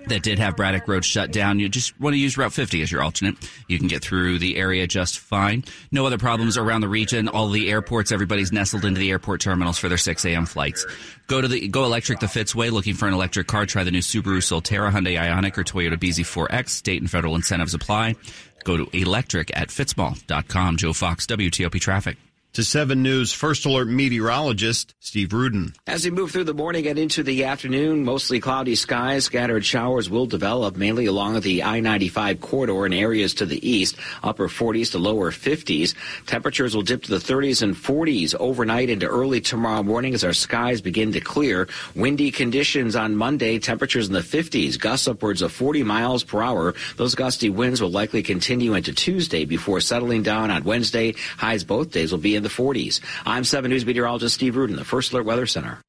that 0.07 0.23
did 0.23 0.39
have 0.39 0.55
Braddock 0.55 0.87
Road 0.87 1.05
shut 1.05 1.31
down. 1.31 1.59
You 1.59 1.69
just 1.69 1.99
want 1.99 2.13
to 2.13 2.17
use 2.17 2.37
Route 2.37 2.53
50 2.53 2.81
as 2.81 2.91
your 2.91 3.01
alternate. 3.01 3.35
You 3.67 3.77
can 3.77 3.87
get 3.87 4.01
through 4.01 4.39
the 4.39 4.57
area 4.57 4.87
just 4.87 5.19
fine. 5.19 5.63
No 5.91 6.05
other 6.05 6.17
problems 6.17 6.57
around 6.57 6.81
the 6.81 6.89
region. 6.89 7.27
All 7.27 7.49
the 7.49 7.69
airports, 7.69 8.11
everybody's 8.11 8.51
nestled 8.51 8.85
into 8.85 8.99
the 8.99 9.11
airport 9.11 9.41
terminals 9.41 9.77
for 9.77 9.89
their 9.89 9.97
6 9.97 10.25
a.m. 10.25 10.45
flights. 10.45 10.85
Go 11.27 11.41
to 11.41 11.47
the 11.47 11.67
go 11.67 11.85
electric 11.85 12.19
the 12.19 12.27
Fitzway. 12.27 12.71
Looking 12.71 12.95
for 12.95 13.07
an 13.07 13.13
electric 13.13 13.47
car? 13.47 13.65
Try 13.65 13.83
the 13.83 13.91
new 13.91 13.99
Subaru 13.99 14.39
Solterra, 14.39 14.91
Hyundai 14.91 15.17
Ioniq, 15.17 15.57
or 15.57 15.63
Toyota 15.63 15.97
BZ4X. 15.97 16.69
State 16.69 17.01
and 17.01 17.09
federal 17.09 17.35
incentives 17.35 17.73
apply. 17.73 18.15
Go 18.63 18.77
to 18.77 18.97
electric 18.97 19.55
at 19.55 19.69
fitzmall.com. 19.69 20.77
Joe 20.77 20.93
Fox, 20.93 21.25
WTOP 21.25 21.79
Traffic. 21.79 22.17
To 22.53 22.63
7 22.63 23.03
News 23.03 23.31
First 23.31 23.67
Alert 23.67 23.89
meteorologist 23.89 24.95
Steve 24.99 25.33
Rudin. 25.33 25.75
As 25.85 26.03
we 26.03 26.09
move 26.09 26.31
through 26.31 26.45
the 26.45 26.53
morning 26.53 26.87
and 26.87 26.97
into 26.97 27.21
the 27.21 27.43
afternoon, 27.43 28.03
mostly 28.03 28.39
cloudy 28.39 28.73
skies, 28.73 29.25
scattered 29.25 29.63
showers 29.63 30.09
will 30.09 30.25
develop 30.25 30.75
mainly 30.75 31.05
along 31.05 31.39
the 31.41 31.61
I-95 31.63 32.41
corridor 32.41 32.87
in 32.87 32.91
areas 32.91 33.35
to 33.35 33.45
the 33.45 33.69
east, 33.69 33.97
upper 34.23 34.47
40s 34.47 34.91
to 34.91 34.97
lower 34.97 35.31
50s. 35.31 35.93
Temperatures 36.25 36.75
will 36.75 36.81
dip 36.81 37.03
to 37.03 37.11
the 37.11 37.33
30s 37.33 37.61
and 37.61 37.75
40s 37.75 38.33
overnight 38.39 38.89
into 38.89 39.05
early 39.05 39.41
tomorrow 39.41 39.83
morning 39.83 40.15
as 40.15 40.23
our 40.23 40.33
skies 40.33 40.81
begin 40.81 41.11
to 41.11 41.21
clear. 41.21 41.67
Windy 41.93 42.31
conditions 42.31 42.95
on 42.95 43.15
Monday, 43.15 43.59
temperatures 43.59 44.07
in 44.07 44.13
the 44.13 44.21
50s, 44.21 44.79
gusts 44.79 45.07
upwards 45.07 45.43
of 45.43 45.51
40 45.51 45.83
miles 45.83 46.23
per 46.23 46.41
hour. 46.41 46.73
Those 46.97 47.13
gusty 47.13 47.51
winds 47.51 47.79
will 47.79 47.91
likely 47.91 48.23
continue 48.23 48.73
into 48.73 48.91
Tuesday 48.91 49.45
before 49.45 49.81
settling 49.81 50.23
down 50.23 50.49
on 50.49 50.63
Wednesday. 50.63 51.13
Highs 51.37 51.63
both 51.63 51.91
days 51.91 52.11
will 52.11 52.17
be 52.17 52.38
in 52.39 52.43
the 52.43 52.49
40s. 52.49 52.99
I'm 53.25 53.43
7 53.43 53.69
News 53.69 53.85
meteorologist 53.85 54.35
Steve 54.35 54.55
Rudin, 54.55 54.75
the 54.75 54.83
First 54.83 55.13
Alert 55.13 55.25
Weather 55.25 55.45
Center. 55.45 55.79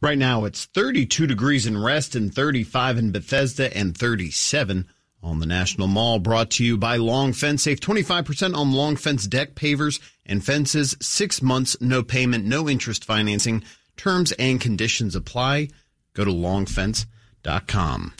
Right 0.00 0.18
now, 0.18 0.44
it's 0.44 0.66
32 0.66 1.26
degrees 1.26 1.66
in 1.66 1.82
Reston, 1.82 2.30
35 2.30 2.98
in 2.98 3.10
Bethesda, 3.10 3.74
and 3.76 3.96
37 3.96 4.86
on 5.22 5.40
the 5.40 5.46
National 5.46 5.88
Mall. 5.88 6.18
Brought 6.18 6.50
to 6.52 6.64
you 6.64 6.76
by 6.76 6.96
Long 6.96 7.32
Fence. 7.32 7.62
Save 7.62 7.80
25% 7.80 8.54
on 8.54 8.72
Long 8.72 8.96
Fence 8.96 9.26
deck 9.26 9.54
pavers 9.54 10.00
and 10.26 10.44
fences. 10.44 10.96
Six 11.00 11.40
months, 11.40 11.76
no 11.80 12.02
payment, 12.02 12.44
no 12.44 12.68
interest 12.68 13.04
financing. 13.04 13.64
Terms 13.96 14.32
and 14.32 14.60
conditions 14.60 15.16
apply. 15.16 15.68
Go 16.12 16.24
to 16.24 16.30
longfence.com. 16.30 18.12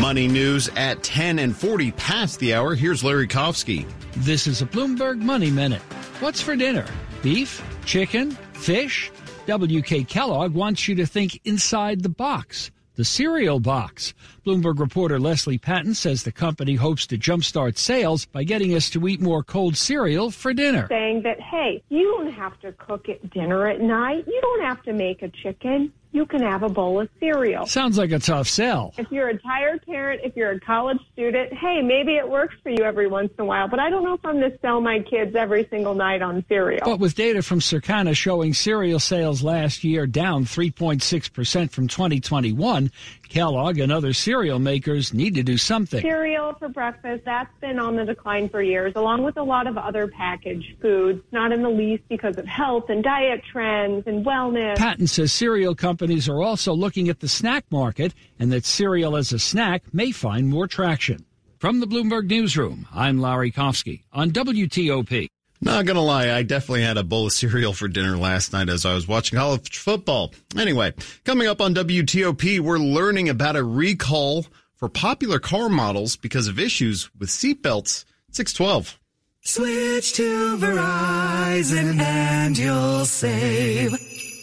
Money 0.00 0.28
news 0.28 0.68
at 0.76 1.02
10 1.02 1.38
and 1.38 1.56
40 1.56 1.90
past 1.92 2.38
the 2.38 2.54
hour. 2.54 2.74
Here's 2.74 3.02
Larry 3.02 3.26
Kofsky. 3.26 3.86
This 4.16 4.46
is 4.46 4.62
a 4.62 4.66
Bloomberg 4.66 5.20
Money 5.20 5.50
Minute. 5.50 5.82
What's 6.20 6.40
for 6.40 6.56
dinner? 6.56 6.86
Beef? 7.22 7.62
Chicken? 7.84 8.30
Fish? 8.54 9.10
WK 9.46 10.08
Kellogg 10.08 10.54
wants 10.54 10.88
you 10.88 10.94
to 10.94 11.04
think 11.04 11.38
inside 11.44 12.02
the 12.02 12.08
box, 12.08 12.70
the 12.94 13.04
cereal 13.04 13.60
box. 13.60 14.14
Bloomberg 14.46 14.78
reporter 14.78 15.20
Leslie 15.20 15.58
Patton 15.58 15.92
says 15.92 16.22
the 16.22 16.32
company 16.32 16.76
hopes 16.76 17.06
to 17.08 17.18
jumpstart 17.18 17.76
sales 17.76 18.24
by 18.24 18.44
getting 18.44 18.74
us 18.74 18.88
to 18.90 19.06
eat 19.06 19.20
more 19.20 19.42
cold 19.42 19.76
cereal 19.76 20.30
for 20.30 20.54
dinner. 20.54 20.86
Saying 20.88 21.20
that, 21.24 21.38
hey, 21.38 21.82
you 21.90 22.04
don't 22.16 22.32
have 22.32 22.58
to 22.60 22.72
cook 22.72 23.10
at 23.10 23.28
dinner 23.28 23.68
at 23.68 23.82
night. 23.82 24.24
You 24.26 24.40
don't 24.40 24.64
have 24.64 24.82
to 24.84 24.94
make 24.94 25.20
a 25.20 25.28
chicken 25.28 25.92
you 26.16 26.24
can 26.24 26.40
have 26.40 26.62
a 26.62 26.68
bowl 26.68 26.98
of 26.98 27.10
cereal. 27.20 27.66
Sounds 27.66 27.98
like 27.98 28.10
a 28.10 28.18
tough 28.18 28.48
sell. 28.48 28.94
If 28.96 29.12
you're 29.12 29.28
a 29.28 29.38
tired 29.38 29.84
parent, 29.84 30.22
if 30.24 30.34
you're 30.34 30.52
a 30.52 30.60
college 30.60 30.98
student, 31.12 31.52
hey, 31.52 31.82
maybe 31.82 32.16
it 32.16 32.26
works 32.26 32.54
for 32.62 32.70
you 32.70 32.84
every 32.84 33.06
once 33.06 33.30
in 33.38 33.42
a 33.42 33.44
while, 33.44 33.68
but 33.68 33.78
I 33.78 33.90
don't 33.90 34.02
know 34.02 34.14
if 34.14 34.24
I'm 34.24 34.40
going 34.40 34.50
to 34.50 34.58
sell 34.60 34.80
my 34.80 35.00
kids 35.00 35.36
every 35.36 35.68
single 35.68 35.94
night 35.94 36.22
on 36.22 36.42
cereal. 36.48 36.86
But 36.86 37.00
with 37.00 37.14
data 37.14 37.42
from 37.42 37.60
Circana 37.60 38.16
showing 38.16 38.54
cereal 38.54 38.98
sales 38.98 39.42
last 39.42 39.84
year 39.84 40.06
down 40.06 40.46
3.6% 40.46 41.70
from 41.70 41.86
2021, 41.86 42.90
Kellogg 43.28 43.78
and 43.78 43.92
other 43.92 44.12
cereal 44.12 44.58
makers 44.58 45.12
need 45.12 45.34
to 45.34 45.42
do 45.42 45.58
something. 45.58 46.00
Cereal 46.00 46.54
for 46.54 46.68
breakfast, 46.68 47.24
that's 47.24 47.50
been 47.60 47.78
on 47.78 47.96
the 47.96 48.04
decline 48.04 48.48
for 48.48 48.62
years, 48.62 48.92
along 48.96 49.22
with 49.22 49.36
a 49.36 49.42
lot 49.42 49.66
of 49.66 49.76
other 49.76 50.06
packaged 50.08 50.80
foods, 50.80 51.22
not 51.32 51.52
in 51.52 51.62
the 51.62 51.68
least 51.68 52.04
because 52.08 52.38
of 52.38 52.46
health 52.46 52.88
and 52.88 53.02
diet 53.02 53.42
trends 53.52 54.06
and 54.06 54.24
wellness. 54.24 54.76
Patton 54.76 55.06
says 55.06 55.32
cereal 55.32 55.74
companies 55.74 56.05
are 56.28 56.42
also 56.42 56.72
looking 56.72 57.08
at 57.08 57.20
the 57.20 57.28
snack 57.28 57.64
market 57.70 58.14
and 58.38 58.52
that 58.52 58.64
cereal 58.64 59.16
as 59.16 59.32
a 59.32 59.38
snack 59.38 59.82
may 59.92 60.12
find 60.12 60.48
more 60.48 60.66
traction. 60.66 61.24
From 61.58 61.80
the 61.80 61.86
Bloomberg 61.86 62.28
Newsroom, 62.28 62.86
I'm 62.94 63.20
Larry 63.20 63.50
Kofsky 63.50 64.02
on 64.12 64.30
WTOP. 64.30 65.28
Not 65.60 65.86
gonna 65.86 66.02
lie, 66.02 66.32
I 66.32 66.42
definitely 66.42 66.82
had 66.82 66.98
a 66.98 67.02
bowl 67.02 67.26
of 67.26 67.32
cereal 67.32 67.72
for 67.72 67.88
dinner 67.88 68.16
last 68.16 68.52
night 68.52 68.68
as 68.68 68.84
I 68.84 68.94
was 68.94 69.08
watching 69.08 69.38
college 69.38 69.78
football. 69.78 70.32
Anyway, 70.56 70.92
coming 71.24 71.48
up 71.48 71.60
on 71.60 71.74
WTOP, 71.74 72.60
we're 72.60 72.78
learning 72.78 73.28
about 73.28 73.56
a 73.56 73.64
recall 73.64 74.46
for 74.76 74.88
popular 74.88 75.38
car 75.38 75.68
models 75.68 76.16
because 76.16 76.46
of 76.46 76.58
issues 76.58 77.10
with 77.18 77.30
seatbelts. 77.30 78.04
612. 78.30 78.98
Switch 79.40 80.12
to 80.14 80.56
Verizon 80.58 82.00
and 82.00 82.58
you'll 82.58 83.04
save. 83.06 83.94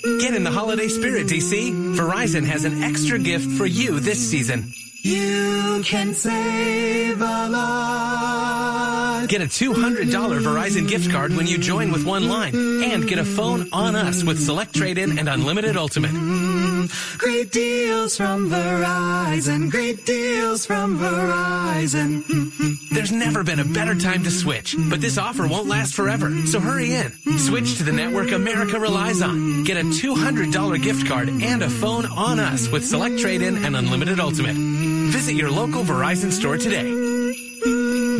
Get 0.03 0.35
in 0.35 0.43
the 0.43 0.51
holiday 0.51 0.89
spirit, 0.89 1.27
DC. 1.27 1.95
Verizon 1.95 2.43
has 2.43 2.65
an 2.65 2.83
extra 2.83 3.17
gift 3.17 3.49
for 3.51 3.65
you 3.65 4.01
this 4.01 4.19
season. 4.19 4.73
You 5.01 5.81
can 5.85 6.13
save 6.13 7.21
a 7.21 7.49
lot. 7.49 9.29
Get 9.29 9.41
a 9.41 9.45
$200 9.45 10.11
Verizon 10.11 10.89
gift 10.89 11.09
card 11.09 11.33
when 11.33 11.47
you 11.47 11.57
join 11.57 11.93
with 11.93 12.05
one 12.05 12.27
line 12.27 12.53
and 12.53 13.07
get 13.07 13.17
a 13.17 13.23
phone 13.23 13.69
on 13.71 13.95
us 13.95 14.25
with 14.25 14.43
Select 14.43 14.75
Trade 14.75 14.97
In 14.97 15.17
and 15.17 15.29
Unlimited 15.29 15.77
Ultimate. 15.77 16.11
Great 17.17 17.51
deals 17.51 18.17
from 18.17 18.49
Verizon. 18.49 19.69
Great 19.69 20.05
deals 20.05 20.65
from 20.65 20.97
Verizon. 20.97 22.23
There's 22.89 23.11
never 23.11 23.43
been 23.43 23.59
a 23.59 23.65
better 23.65 23.95
time 23.95 24.23
to 24.23 24.31
switch, 24.31 24.75
but 24.89 25.01
this 25.01 25.17
offer 25.17 25.47
won't 25.47 25.67
last 25.67 25.93
forever. 25.93 26.31
So 26.45 26.59
hurry 26.59 26.93
in. 26.93 27.11
Switch 27.37 27.77
to 27.77 27.83
the 27.83 27.91
network 27.91 28.31
America 28.31 28.79
relies 28.79 29.21
on. 29.21 29.63
Get 29.63 29.77
a 29.77 29.83
$200 29.83 30.81
gift 30.81 31.07
card 31.07 31.29
and 31.29 31.61
a 31.63 31.69
phone 31.69 32.05
on 32.05 32.39
us 32.39 32.67
with 32.69 32.85
Select 32.85 33.19
Trade 33.19 33.41
In 33.41 33.65
and 33.65 33.75
Unlimited 33.75 34.19
Ultimate. 34.19 34.55
Visit 34.55 35.33
your 35.33 35.51
local 35.51 35.83
Verizon 35.83 36.31
store 36.31 36.57
today. 36.57 36.83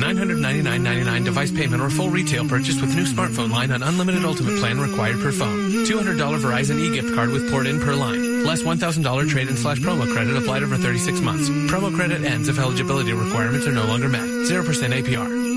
$999.99 0.04 1.26
device 1.26 1.52
payment 1.52 1.82
or 1.82 1.90
full 1.90 2.10
retail 2.10 2.48
purchase 2.48 2.80
with 2.82 2.96
new 2.96 3.06
smartphone 3.06 3.52
line 3.52 3.72
on 3.72 3.82
unlimited 3.84 4.26
ultimate 4.26 4.60
plan 4.60 4.80
required 4.80 5.20
per 5.20 5.32
phone. 5.32 5.63
$200 5.86 6.40
Verizon 6.40 6.80
e-gift 6.80 7.14
card 7.14 7.30
with 7.30 7.50
port 7.52 7.68
in 7.68 7.80
per 7.80 7.94
line. 7.96 8.44
Less 8.44 8.64
$1,000 8.64 9.28
trade-in 9.30 9.58
slash 9.58 9.80
promo 9.80 10.12
credit 10.12 10.36
applied 10.36 10.64
over 10.64 10.78
36 10.78 11.22
months. 11.22 11.50
Promo 11.72 11.94
credit 11.94 12.24
ends 12.24 12.48
if 12.48 12.58
eligibility 12.58 13.14
requirements 13.14 13.68
are 13.68 13.72
no 13.72 13.86
longer 13.86 14.10
met. 14.10 14.24
0% 14.24 14.64
APR. 14.64 15.54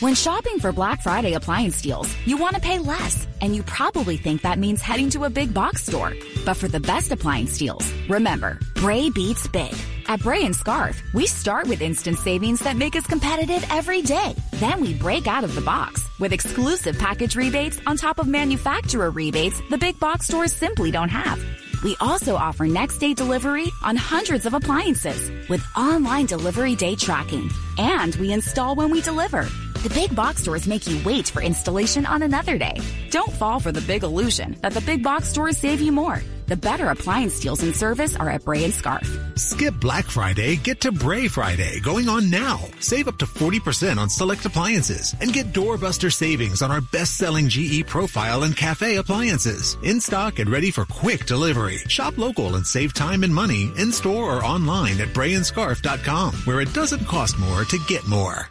When 0.00 0.14
shopping 0.14 0.58
for 0.58 0.72
Black 0.72 1.02
Friday 1.02 1.34
appliance 1.34 1.82
deals, 1.82 2.08
you 2.24 2.38
want 2.38 2.54
to 2.54 2.60
pay 2.60 2.78
less, 2.78 3.26
and 3.42 3.54
you 3.54 3.62
probably 3.64 4.16
think 4.16 4.40
that 4.40 4.58
means 4.58 4.80
heading 4.80 5.10
to 5.10 5.24
a 5.24 5.30
big 5.30 5.52
box 5.52 5.84
store. 5.84 6.14
But 6.46 6.54
for 6.54 6.68
the 6.68 6.80
best 6.80 7.12
appliance 7.12 7.58
deals, 7.58 7.92
remember, 8.08 8.58
Bray 8.76 9.10
beats 9.10 9.46
big. 9.48 9.74
At 10.10 10.18
Bray 10.18 10.44
and 10.44 10.56
Scarff, 10.56 11.00
we 11.14 11.24
start 11.28 11.68
with 11.68 11.80
instant 11.80 12.18
savings 12.18 12.58
that 12.58 12.74
make 12.74 12.96
us 12.96 13.06
competitive 13.06 13.64
every 13.70 14.02
day. 14.02 14.34
Then 14.54 14.80
we 14.80 14.92
break 14.92 15.28
out 15.28 15.44
of 15.44 15.54
the 15.54 15.60
box 15.60 16.04
with 16.18 16.32
exclusive 16.32 16.98
package 16.98 17.36
rebates 17.36 17.78
on 17.86 17.96
top 17.96 18.18
of 18.18 18.26
manufacturer 18.26 19.12
rebates 19.12 19.62
the 19.70 19.78
big 19.78 20.00
box 20.00 20.26
stores 20.26 20.52
simply 20.52 20.90
don't 20.90 21.10
have. 21.10 21.40
We 21.84 21.96
also 22.00 22.34
offer 22.34 22.66
next 22.66 22.98
day 22.98 23.14
delivery 23.14 23.68
on 23.84 23.94
hundreds 23.94 24.46
of 24.46 24.54
appliances 24.54 25.30
with 25.48 25.64
online 25.76 26.26
delivery 26.26 26.74
day 26.74 26.96
tracking. 26.96 27.48
And 27.78 28.16
we 28.16 28.32
install 28.32 28.74
when 28.74 28.90
we 28.90 29.02
deliver. 29.02 29.44
The 29.84 29.92
big 29.94 30.16
box 30.16 30.42
stores 30.42 30.66
make 30.66 30.88
you 30.88 31.00
wait 31.04 31.28
for 31.28 31.40
installation 31.40 32.04
on 32.04 32.22
another 32.22 32.58
day. 32.58 32.80
Don't 33.10 33.32
fall 33.32 33.60
for 33.60 33.70
the 33.70 33.80
big 33.82 34.02
illusion 34.02 34.56
that 34.62 34.72
the 34.72 34.80
big 34.80 35.04
box 35.04 35.28
stores 35.28 35.56
save 35.56 35.80
you 35.80 35.92
more. 35.92 36.20
The 36.50 36.56
better 36.56 36.90
appliance 36.90 37.38
deals 37.38 37.62
and 37.62 37.76
service 37.76 38.16
are 38.16 38.28
at 38.28 38.44
Bray 38.44 38.64
and 38.64 38.74
Scarff. 38.74 39.08
Skip 39.36 39.74
Black 39.80 40.06
Friday, 40.06 40.56
get 40.56 40.80
to 40.80 40.90
Bray 40.90 41.28
Friday 41.28 41.78
going 41.78 42.08
on 42.08 42.28
now. 42.28 42.58
Save 42.80 43.06
up 43.06 43.18
to 43.18 43.24
40% 43.24 43.98
on 43.98 44.10
select 44.10 44.44
appliances 44.44 45.14
and 45.20 45.32
get 45.32 45.52
doorbuster 45.52 46.12
savings 46.12 46.60
on 46.60 46.72
our 46.72 46.80
best-selling 46.80 47.48
GE 47.48 47.86
Profile 47.86 48.42
and 48.42 48.56
Cafe 48.56 48.96
appliances. 48.96 49.76
In 49.84 50.00
stock 50.00 50.40
and 50.40 50.50
ready 50.50 50.72
for 50.72 50.84
quick 50.86 51.24
delivery. 51.24 51.78
Shop 51.86 52.18
local 52.18 52.56
and 52.56 52.66
save 52.66 52.94
time 52.94 53.22
and 53.22 53.32
money 53.32 53.70
in 53.78 53.92
store 53.92 54.36
or 54.36 54.44
online 54.44 55.00
at 55.00 55.14
brayandscarff.com 55.14 56.34
where 56.46 56.60
it 56.60 56.74
doesn't 56.74 57.06
cost 57.06 57.38
more 57.38 57.64
to 57.66 57.78
get 57.86 58.08
more. 58.08 58.48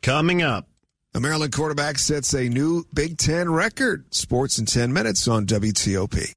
Coming 0.00 0.42
up. 0.42 0.68
A 1.12 1.18
Maryland 1.18 1.52
quarterback 1.52 1.98
sets 1.98 2.32
a 2.34 2.48
new 2.48 2.86
Big 2.94 3.18
Ten 3.18 3.50
record. 3.50 4.14
Sports 4.14 4.60
in 4.60 4.66
10 4.66 4.92
minutes 4.92 5.26
on 5.26 5.44
WTOP. 5.46 6.32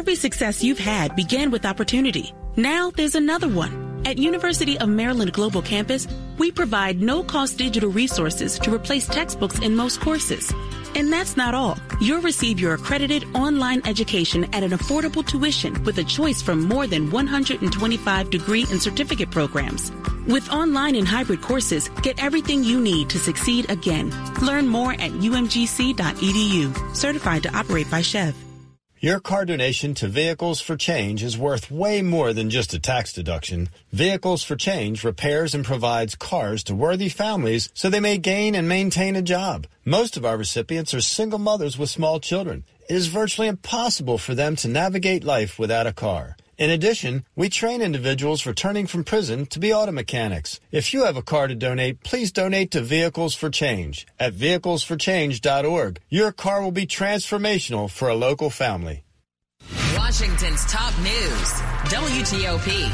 Every 0.00 0.14
success 0.14 0.64
you've 0.64 0.78
had 0.78 1.14
began 1.14 1.50
with 1.50 1.66
opportunity. 1.66 2.32
Now 2.56 2.90
there's 2.90 3.16
another 3.16 3.48
one. 3.48 4.00
At 4.06 4.16
University 4.16 4.78
of 4.78 4.88
Maryland 4.88 5.34
Global 5.34 5.60
Campus, 5.60 6.08
we 6.38 6.50
provide 6.50 7.02
no-cost 7.02 7.58
digital 7.58 7.90
resources 7.90 8.58
to 8.60 8.72
replace 8.72 9.06
textbooks 9.06 9.58
in 9.58 9.76
most 9.76 10.00
courses. 10.00 10.54
And 10.94 11.12
that's 11.12 11.36
not 11.36 11.54
all. 11.54 11.76
You'll 12.00 12.22
receive 12.22 12.58
your 12.58 12.72
accredited 12.72 13.26
online 13.34 13.82
education 13.86 14.44
at 14.54 14.62
an 14.62 14.70
affordable 14.70 15.22
tuition 15.26 15.84
with 15.84 15.98
a 15.98 16.04
choice 16.04 16.40
from 16.40 16.62
more 16.62 16.86
than 16.86 17.10
125 17.10 18.30
degree 18.30 18.64
and 18.70 18.80
certificate 18.80 19.30
programs. 19.30 19.92
With 20.26 20.48
online 20.48 20.96
and 20.96 21.06
hybrid 21.06 21.42
courses, 21.42 21.90
get 22.00 22.24
everything 22.24 22.64
you 22.64 22.80
need 22.80 23.10
to 23.10 23.18
succeed 23.18 23.68
again. 23.68 24.08
Learn 24.40 24.66
more 24.66 24.94
at 24.94 25.12
umgc.edu. 25.12 26.96
Certified 26.96 27.42
to 27.42 27.54
operate 27.54 27.90
by 27.90 28.00
SCHEV. 28.00 28.49
Your 29.02 29.18
car 29.18 29.46
donation 29.46 29.94
to 29.94 30.08
Vehicles 30.08 30.60
for 30.60 30.76
Change 30.76 31.22
is 31.22 31.38
worth 31.38 31.70
way 31.70 32.02
more 32.02 32.34
than 32.34 32.50
just 32.50 32.74
a 32.74 32.78
tax 32.78 33.14
deduction. 33.14 33.70
Vehicles 33.94 34.44
for 34.44 34.56
Change 34.56 35.04
repairs 35.04 35.54
and 35.54 35.64
provides 35.64 36.14
cars 36.14 36.62
to 36.64 36.74
worthy 36.74 37.08
families 37.08 37.70
so 37.72 37.88
they 37.88 37.98
may 37.98 38.18
gain 38.18 38.54
and 38.54 38.68
maintain 38.68 39.16
a 39.16 39.22
job. 39.22 39.66
Most 39.86 40.18
of 40.18 40.26
our 40.26 40.36
recipients 40.36 40.92
are 40.92 41.00
single 41.00 41.38
mothers 41.38 41.78
with 41.78 41.88
small 41.88 42.20
children. 42.20 42.64
It 42.90 42.94
is 42.94 43.06
virtually 43.06 43.48
impossible 43.48 44.18
for 44.18 44.34
them 44.34 44.54
to 44.56 44.68
navigate 44.68 45.24
life 45.24 45.58
without 45.58 45.86
a 45.86 45.94
car. 45.94 46.36
In 46.60 46.68
addition, 46.68 47.24
we 47.34 47.48
train 47.48 47.80
individuals 47.80 48.44
returning 48.44 48.86
from 48.86 49.02
prison 49.02 49.46
to 49.46 49.58
be 49.58 49.72
auto 49.72 49.92
mechanics. 49.92 50.60
If 50.70 50.92
you 50.92 51.06
have 51.06 51.16
a 51.16 51.22
car 51.22 51.48
to 51.48 51.54
donate, 51.54 52.02
please 52.04 52.32
donate 52.32 52.70
to 52.72 52.82
Vehicles 52.82 53.34
for 53.34 53.48
Change 53.48 54.06
at 54.18 54.34
vehiclesforchange.org. 54.34 56.00
Your 56.10 56.32
car 56.32 56.62
will 56.62 56.70
be 56.70 56.86
transformational 56.86 57.90
for 57.90 58.10
a 58.10 58.14
local 58.14 58.50
family. 58.50 59.04
Washington's 59.96 60.66
top 60.66 60.92
news, 60.98 61.48
WTOP. 61.88 62.90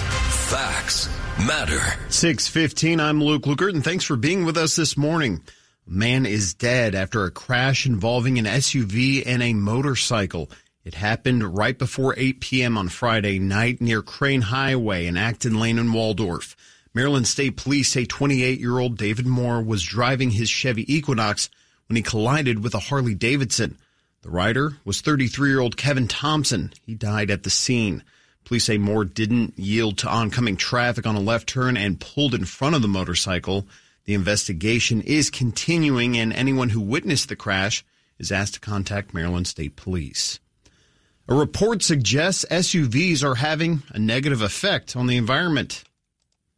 Facts 0.48 1.08
matter. 1.44 1.80
615, 2.08 3.00
I'm 3.00 3.20
Luke 3.20 3.46
Lukert, 3.46 3.74
and 3.74 3.82
thanks 3.82 4.04
for 4.04 4.14
being 4.14 4.44
with 4.44 4.56
us 4.56 4.76
this 4.76 4.96
morning. 4.96 5.42
A 5.88 5.90
man 5.90 6.24
is 6.24 6.54
dead 6.54 6.94
after 6.94 7.24
a 7.24 7.32
crash 7.32 7.84
involving 7.84 8.38
an 8.38 8.44
SUV 8.44 9.24
and 9.26 9.42
a 9.42 9.54
motorcycle. 9.54 10.50
It 10.86 10.94
happened 10.94 11.56
right 11.56 11.76
before 11.76 12.14
8 12.16 12.38
p.m. 12.38 12.78
on 12.78 12.88
Friday 12.90 13.40
night 13.40 13.80
near 13.80 14.02
Crane 14.02 14.42
Highway 14.42 15.06
in 15.06 15.16
Acton 15.16 15.58
Lane 15.58 15.80
in 15.80 15.92
Waldorf. 15.92 16.54
Maryland 16.94 17.26
State 17.26 17.56
Police 17.56 17.90
say 17.90 18.04
28 18.04 18.60
year 18.60 18.78
old 18.78 18.96
David 18.96 19.26
Moore 19.26 19.60
was 19.60 19.82
driving 19.82 20.30
his 20.30 20.48
Chevy 20.48 20.84
Equinox 20.94 21.50
when 21.88 21.96
he 21.96 22.02
collided 22.02 22.62
with 22.62 22.72
a 22.72 22.78
Harley 22.78 23.16
Davidson. 23.16 23.78
The 24.22 24.30
rider 24.30 24.76
was 24.84 25.00
33 25.00 25.48
year 25.48 25.58
old 25.58 25.76
Kevin 25.76 26.06
Thompson. 26.06 26.72
He 26.84 26.94
died 26.94 27.32
at 27.32 27.42
the 27.42 27.50
scene. 27.50 28.04
Police 28.44 28.66
say 28.66 28.78
Moore 28.78 29.04
didn't 29.04 29.58
yield 29.58 29.98
to 29.98 30.08
oncoming 30.08 30.56
traffic 30.56 31.04
on 31.04 31.16
a 31.16 31.20
left 31.20 31.48
turn 31.48 31.76
and 31.76 31.98
pulled 31.98 32.32
in 32.32 32.44
front 32.44 32.76
of 32.76 32.82
the 32.82 32.86
motorcycle. 32.86 33.66
The 34.04 34.14
investigation 34.14 35.00
is 35.00 35.30
continuing, 35.30 36.16
and 36.16 36.32
anyone 36.32 36.68
who 36.68 36.80
witnessed 36.80 37.28
the 37.28 37.34
crash 37.34 37.84
is 38.20 38.30
asked 38.30 38.54
to 38.54 38.60
contact 38.60 39.12
Maryland 39.12 39.48
State 39.48 39.74
Police. 39.74 40.38
A 41.28 41.34
report 41.34 41.82
suggests 41.82 42.44
SUVs 42.52 43.24
are 43.24 43.34
having 43.34 43.82
a 43.90 43.98
negative 43.98 44.42
effect 44.42 44.94
on 44.94 45.08
the 45.08 45.16
environment. 45.16 45.82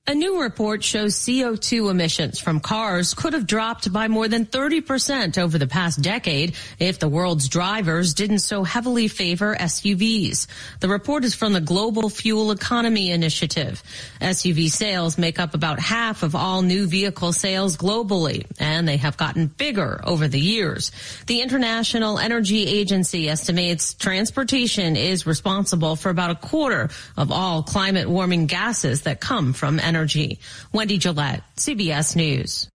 A 0.09 0.15
new 0.15 0.41
report 0.41 0.83
shows 0.83 1.17
CO2 1.17 1.91
emissions 1.91 2.41
from 2.41 2.61
cars 2.61 3.13
could 3.13 3.35
have 3.35 3.47
dropped 3.47 3.93
by 3.93 4.09
more 4.09 4.27
than 4.27 4.47
30% 4.47 5.37
over 5.37 5.59
the 5.59 5.67
past 5.67 6.01
decade 6.01 6.55
if 6.79 6.99
the 6.99 7.11
world's 7.11 7.47
drivers 7.47 8.15
didn't 8.15 8.39
so 8.39 8.65
heavily 8.65 9.09
favor 9.09 9.55
SUVs. 9.55 10.47
The 10.81 10.89
report 10.89 11.27
is 11.27 11.35
from 11.35 11.53
the 11.53 11.61
Global 11.61 12.09
Fuel 12.09 12.53
Economy 12.53 13.11
Initiative. 13.11 13.83
SUV 14.19 14.71
sales 14.71 15.19
make 15.19 15.39
up 15.39 15.53
about 15.53 15.79
half 15.79 16.23
of 16.23 16.35
all 16.35 16.63
new 16.63 16.87
vehicle 16.87 17.35
sales 17.35 17.77
globally, 17.77 18.47
and 18.59 18.89
they 18.89 18.97
have 18.97 19.19
gotten 19.19 19.49
bigger 19.49 20.01
over 20.05 20.27
the 20.27 20.41
years. 20.41 20.91
The 21.27 21.43
International 21.43 22.19
Energy 22.19 22.67
Agency 22.67 23.29
estimates 23.29 23.93
transportation 23.93 24.97
is 24.97 25.27
responsible 25.27 25.97
for 25.97 26.09
about 26.09 26.31
a 26.31 26.35
quarter 26.35 26.89
of 27.19 27.31
all 27.31 27.63
climate 27.63 28.09
warming 28.09 28.47
gases 28.47 29.03
that 29.03 29.21
come 29.21 29.53
from 29.53 29.79
energy 29.79 29.98
energy. 29.99 30.39
Wendy 30.73 30.97
Gillette, 30.99 31.43
CBS 31.57 32.15
News. 32.15 32.71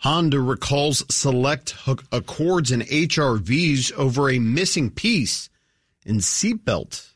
Honda 0.00 0.38
recalls 0.38 1.02
select 1.10 1.74
Accords 2.12 2.70
and 2.70 2.82
HRVs 2.82 3.92
over 3.92 4.28
a 4.28 4.38
missing 4.38 4.90
piece 4.90 5.48
in 6.04 6.16
seatbelt. 6.18 7.08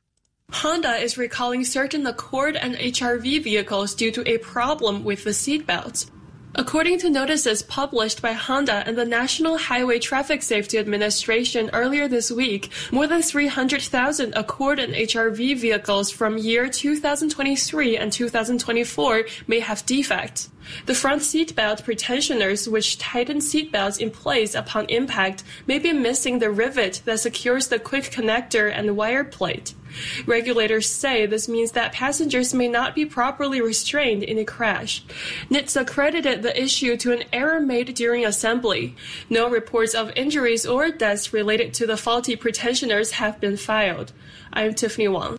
Honda 0.51 0.95
is 0.95 1.19
recalling 1.19 1.65
certain 1.67 2.07
Accord 2.07 2.57
and 2.57 2.75
HRV 2.77 3.45
vehicles 3.45 3.95
due 3.95 4.11
to 4.13 4.27
a 4.27 4.39
problem 4.39 5.05
with 5.05 5.25
the 5.25 5.31
seatbelts. 5.31 6.11
According 6.59 6.99
to 6.99 7.09
notices 7.09 7.63
published 7.63 8.21
by 8.21 8.33
Honda 8.33 8.83
and 8.85 8.99
the 8.99 9.05
National 9.05 9.59
Highway 9.59 10.01
Traffic 10.01 10.43
Safety 10.43 10.77
Administration 10.77 11.71
earlier 11.73 12.09
this 12.09 12.33
week, 12.33 12.73
more 12.91 13.07
than 13.07 13.23
300,000 13.23 14.35
Accord 14.35 14.81
and 14.81 14.93
HRV 14.93 15.57
vehicles 15.57 16.11
from 16.11 16.37
year 16.37 16.69
2023 16.69 17.97
and 17.97 18.13
2024 18.13 19.23
may 19.47 19.61
have 19.61 19.87
defects. 19.87 20.51
The 20.87 20.95
front 20.95 21.23
seatbelt 21.23 21.85
pretensioners, 21.85 22.69
which 22.69 22.99
tighten 22.99 23.39
seatbelts 23.39 23.99
in 23.99 24.11
place 24.11 24.55
upon 24.55 24.87
impact, 24.87 25.45
may 25.67 25.79
be 25.79 25.93
missing 25.93 26.39
the 26.39 26.51
rivet 26.51 27.03
that 27.05 27.21
secures 27.21 27.69
the 27.69 27.79
quick 27.79 28.05
connector 28.05 28.71
and 28.73 28.97
wire 28.97 29.25
plate. 29.25 29.75
Regulators 30.27 30.89
say 30.89 31.27
this 31.27 31.49
means 31.49 31.73
that 31.73 31.93
passengers 31.93 32.55
may 32.55 32.69
not 32.69 32.95
be 32.95 33.07
properly 33.07 33.61
restrained 33.61 34.23
in 34.23 34.39
a 34.39 34.45
crash. 34.45 35.03
NHTSA 35.51 35.87
credited 35.87 36.43
the 36.43 36.61
issue 36.61 36.97
to 36.99 37.13
an 37.13 37.25
error 37.33 37.61
made 37.61 37.95
during 37.95 38.25
assembly. 38.25 38.95
No 39.31 39.49
reports 39.49 39.95
of 39.95 40.13
injuries 40.17 40.67
or 40.67 40.91
deaths 40.91 41.33
related 41.33 41.75
to 41.75 41.87
the 41.87 41.97
faulty 41.97 42.37
pretensioners 42.37 43.13
have 43.13 43.41
been 43.41 43.57
filed. 43.57 44.13
I'm 44.53 44.75
Tiffany 44.75 45.09
Wong. 45.09 45.37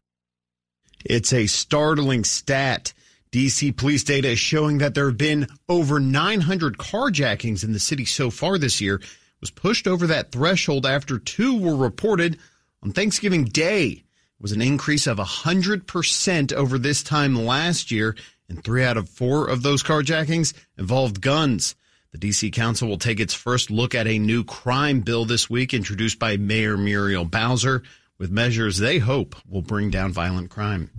It's 1.05 1.31
a 1.31 1.47
startling 1.47 2.23
stat. 2.23 2.93
DC 3.31 3.75
police 3.77 4.03
data 4.03 4.29
is 4.29 4.39
showing 4.39 4.79
that 4.79 4.95
there 4.95 5.07
have 5.07 5.17
been 5.17 5.47
over 5.67 5.99
900 5.99 6.77
carjackings 6.77 7.63
in 7.63 7.73
the 7.73 7.79
city 7.79 8.05
so 8.05 8.29
far 8.31 8.57
this 8.57 8.81
year. 8.81 8.95
It 8.95 9.41
was 9.41 9.51
pushed 9.51 9.87
over 9.87 10.07
that 10.07 10.31
threshold 10.31 10.85
after 10.85 11.19
two 11.19 11.59
were 11.59 11.75
reported 11.75 12.39
on 12.81 12.91
Thanksgiving 12.91 13.45
Day 13.45 14.03
was 14.39 14.51
an 14.51 14.61
increase 14.61 15.05
of 15.05 15.17
100% 15.17 16.53
over 16.53 16.79
this 16.79 17.03
time 17.03 17.35
last 17.35 17.91
year, 17.91 18.15
and 18.47 18.63
three 18.63 18.83
out 18.83 18.97
of 18.97 19.09
four 19.09 19.47
of 19.47 19.61
those 19.61 19.83
carjackings 19.83 20.53
involved 20.77 21.21
guns. 21.21 21.75
The 22.11 22.17
DC 22.17 22.51
Council 22.53 22.87
will 22.87 22.97
take 22.97 23.19
its 23.19 23.33
first 23.33 23.69
look 23.69 23.93
at 23.93 24.07
a 24.07 24.17
new 24.17 24.43
crime 24.43 25.01
bill 25.01 25.25
this 25.25 25.49
week 25.49 25.73
introduced 25.73 26.17
by 26.17 26.37
Mayor 26.37 26.77
Muriel 26.77 27.25
Bowser 27.25 27.83
with 28.17 28.31
measures 28.31 28.77
they 28.77 28.97
hope 28.97 29.35
will 29.47 29.61
bring 29.61 29.91
down 29.91 30.11
violent 30.11 30.49
crime. 30.49 30.89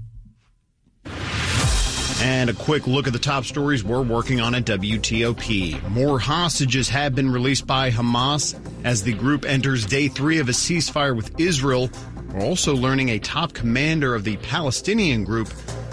And 2.23 2.51
a 2.51 2.55
quick 2.55 2.87
look 2.87 3.07
at 3.07 3.15
the 3.15 3.19
top 3.19 3.47
stories 3.47 3.83
we're 3.83 4.03
working 4.03 4.41
on 4.41 4.55
at 4.55 4.67
WTOP. 4.67 5.89
More 5.89 6.19
hostages 6.19 6.87
have 6.91 7.15
been 7.15 7.31
released 7.31 7.67
by 7.67 7.91
Hamas 7.91 8.61
as 8.85 9.03
the 9.03 9.15
group 9.15 9.47
enters 9.47 9.87
day 9.87 10.09
three 10.09 10.39
of 10.39 10.51
a 10.51 10.53
ceasefire 10.53 11.17
with 11.17 11.41
Israel. 11.41 11.89
We're 12.31 12.45
also 12.45 12.77
learning 12.77 13.09
a 13.09 13.19
top 13.19 13.55
commander 13.55 14.15
of 14.15 14.25
the 14.25 14.37
Palestinian 14.37 15.25
group 15.25 15.49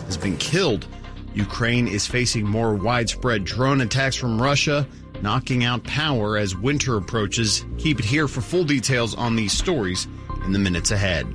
has 0.06 0.18
been 0.18 0.36
killed. 0.36 0.86
Ukraine 1.34 1.88
is 1.88 2.06
facing 2.06 2.46
more 2.46 2.76
widespread 2.76 3.46
drone 3.46 3.80
attacks 3.80 4.18
from 4.18 4.42
Russia, 4.42 4.86
knocking 5.22 5.64
out 5.64 5.86
power 5.86 6.38
as 6.38 6.58
winter 6.58 6.98
approaches. 6.98 7.64
Keep 7.78 8.00
it 8.00 8.06
here 8.06 8.28
for 8.28 8.42
full 8.42 8.66
details 8.66 9.16
on 9.16 9.38
these 9.38 9.54
stories 9.54 10.08
in 10.44 10.52
the 10.52 10.60
minutes 10.60 10.92
ahead. 10.92 11.26